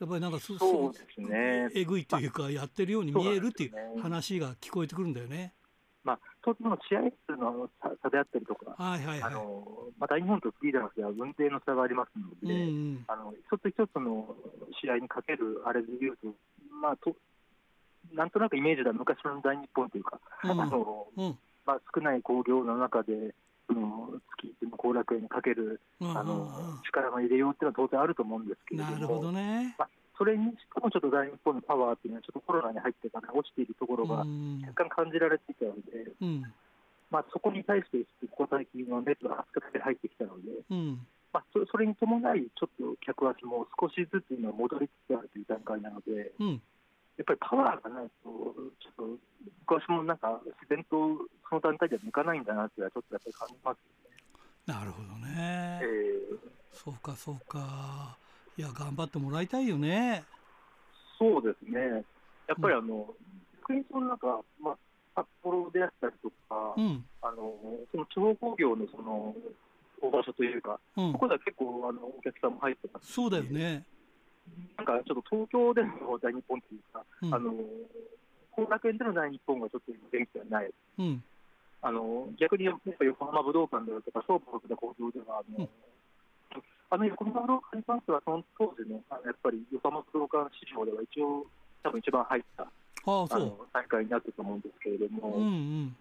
[0.00, 5.54] やっぱりなんかそそうですねえぐいというか、やってるように見えるっていう話が聞こえてくるんだよね。
[6.04, 7.70] まあ、当然の試合数の
[8.02, 9.64] 差であったりとか、はいはいはい、あの
[9.98, 14.34] まあ、大日本とスピーダースでは運転の差がありますので、うんうん、あの一つ一つの
[14.82, 16.34] 試合にかけるあれでいうと、
[16.82, 17.14] まあ、と
[18.12, 23.34] なんとなくイメージでは昔の大日本というか、うん、あの、うんまあ、少ない興行の中で、
[23.68, 29.88] その月一の後楽園にかける、あの力の入れようっていうのは当然あると思うんですけれども、なるほどねまあ、
[30.22, 36.46] それにしてもちょっと大日本のパワーっていうのは、ちょっとコロナに入ってから落ちているところが若干感じられていたので、うん、
[37.10, 40.62] まあ、そこに対して、ここ最近の熱が熱く入ってきたので。
[40.70, 41.02] うん
[41.32, 46.60] まあ、それに伴い、ちょっと客足も少しずつ今、戻りつつあるという段階なので、うん、
[47.16, 49.18] やっぱりパワーがないと、ちょっと
[49.64, 54.76] 昔もなんか自然とその段階では向かないんだなっていうのは、ちょっとやっぱり感じますね。
[54.76, 55.80] なるほどね。
[55.82, 56.38] えー、
[56.70, 58.18] そうか、そうか。
[58.56, 60.24] いや、頑張ってもらいたいよね。
[61.18, 62.04] そうですね。
[62.48, 63.14] やっぱりあの、
[63.60, 64.76] 逆、うん、にそのなんか、まあ、
[65.14, 67.54] 札幌であったりとか、うん、あの
[67.92, 69.34] その地方工業のその
[70.00, 73.84] 大場所というか、うん、ここでは結構あのお客さんも入ってますそうだよね。
[74.76, 77.52] なんかちょっと東京での大日本っていうか、うん、あの
[78.56, 81.22] 後楽園での大日本がちょっと元気ではない、うん、
[81.80, 85.68] あの逆にやっぱ横浜武道館であるとか、総武で工場ではあの、うん、
[86.92, 91.48] あの横浜武道館に関しては、その当時のあのやっぱり横浜武道館市場では一応、
[91.82, 92.68] 多分一番入ったあ
[93.06, 95.34] あの大会になってると思うんですけれども。
[95.36, 95.48] うんう
[95.88, 95.96] ん。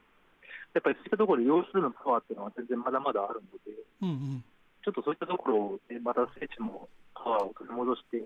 [0.73, 4.43] やっぱりそういったところで要するのパワーっていうのは全然まだまだあるので、うんうん、
[4.85, 8.23] ちょっとそういったところでまた聖地もパワーを取り戻してき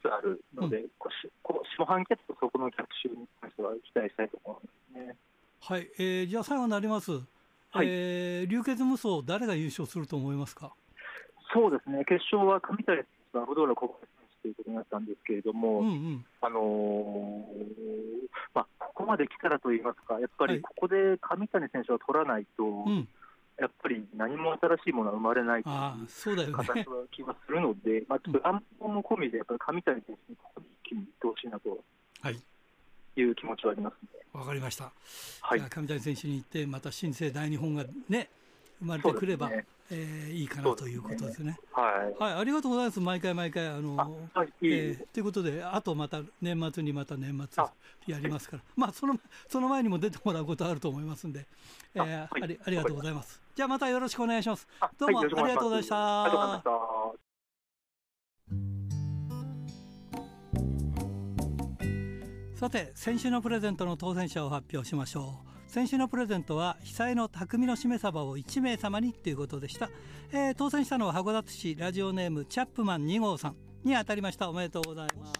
[0.00, 5.16] つあるので、うん、こう下半期とそこの逆襲に関しては期待したいと思うんですね。
[5.60, 7.86] はい、えー、じゃあ最後になります、はい。
[7.86, 10.72] えー、流血無双、誰が優勝すると思いますか？
[11.52, 14.08] そうですね、決勝は上谷選手とアブドーラ国選
[14.42, 17.44] 手ということになったんですけれども、うんうん、あのー、
[18.54, 23.08] まあ、ここまで来たらといいますか、やっぱりここで上谷選手は取らないと、うん。
[23.58, 31.84] やっぱり何も新しいものは生まれないという形は気がするので、 まあ、ちょっと乱暴も込みで、やっぱり上谷選手にここに一気にいってほしいなと。
[32.30, 33.22] い。
[33.22, 33.94] う気持ちはあります
[34.32, 34.90] わ、ね、かりました。
[35.42, 38.30] はい、上谷選手に行って、また新生大日本がね、
[38.80, 41.58] 生まれてくれば、ねえー、いいかなということですね。
[41.70, 43.00] はい、はい、ありがとうございます。
[43.00, 47.64] 毎回毎回あのあ、はい、えー、ということで、あとまた年末にまた年末
[48.06, 49.18] やりますから、まあその
[49.48, 51.46] その前にも出てもらうことあると思いますんで、
[51.94, 53.42] えー、あありありがとうございます。
[53.54, 54.66] じゃあまたよろしくお願いします。
[54.98, 56.24] どうもありがとうございました。
[56.24, 56.64] ありがとうございまし
[62.56, 62.62] た。
[62.62, 69.88] さて先週のプレゼントの当選者を発表しましょう先週のプレゼントは被災の匠のしめ鯖を1名様にということでした、
[70.30, 74.50] えー、当選したのは函館市ラジオネームチャップマン2号さんに当たりました。
[74.50, 75.32] おめでとうございます。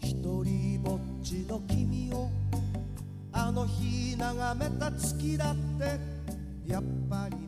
[0.00, 2.30] 一人ぼっちの君を
[3.32, 7.47] あの日眺めた月だってやっぱり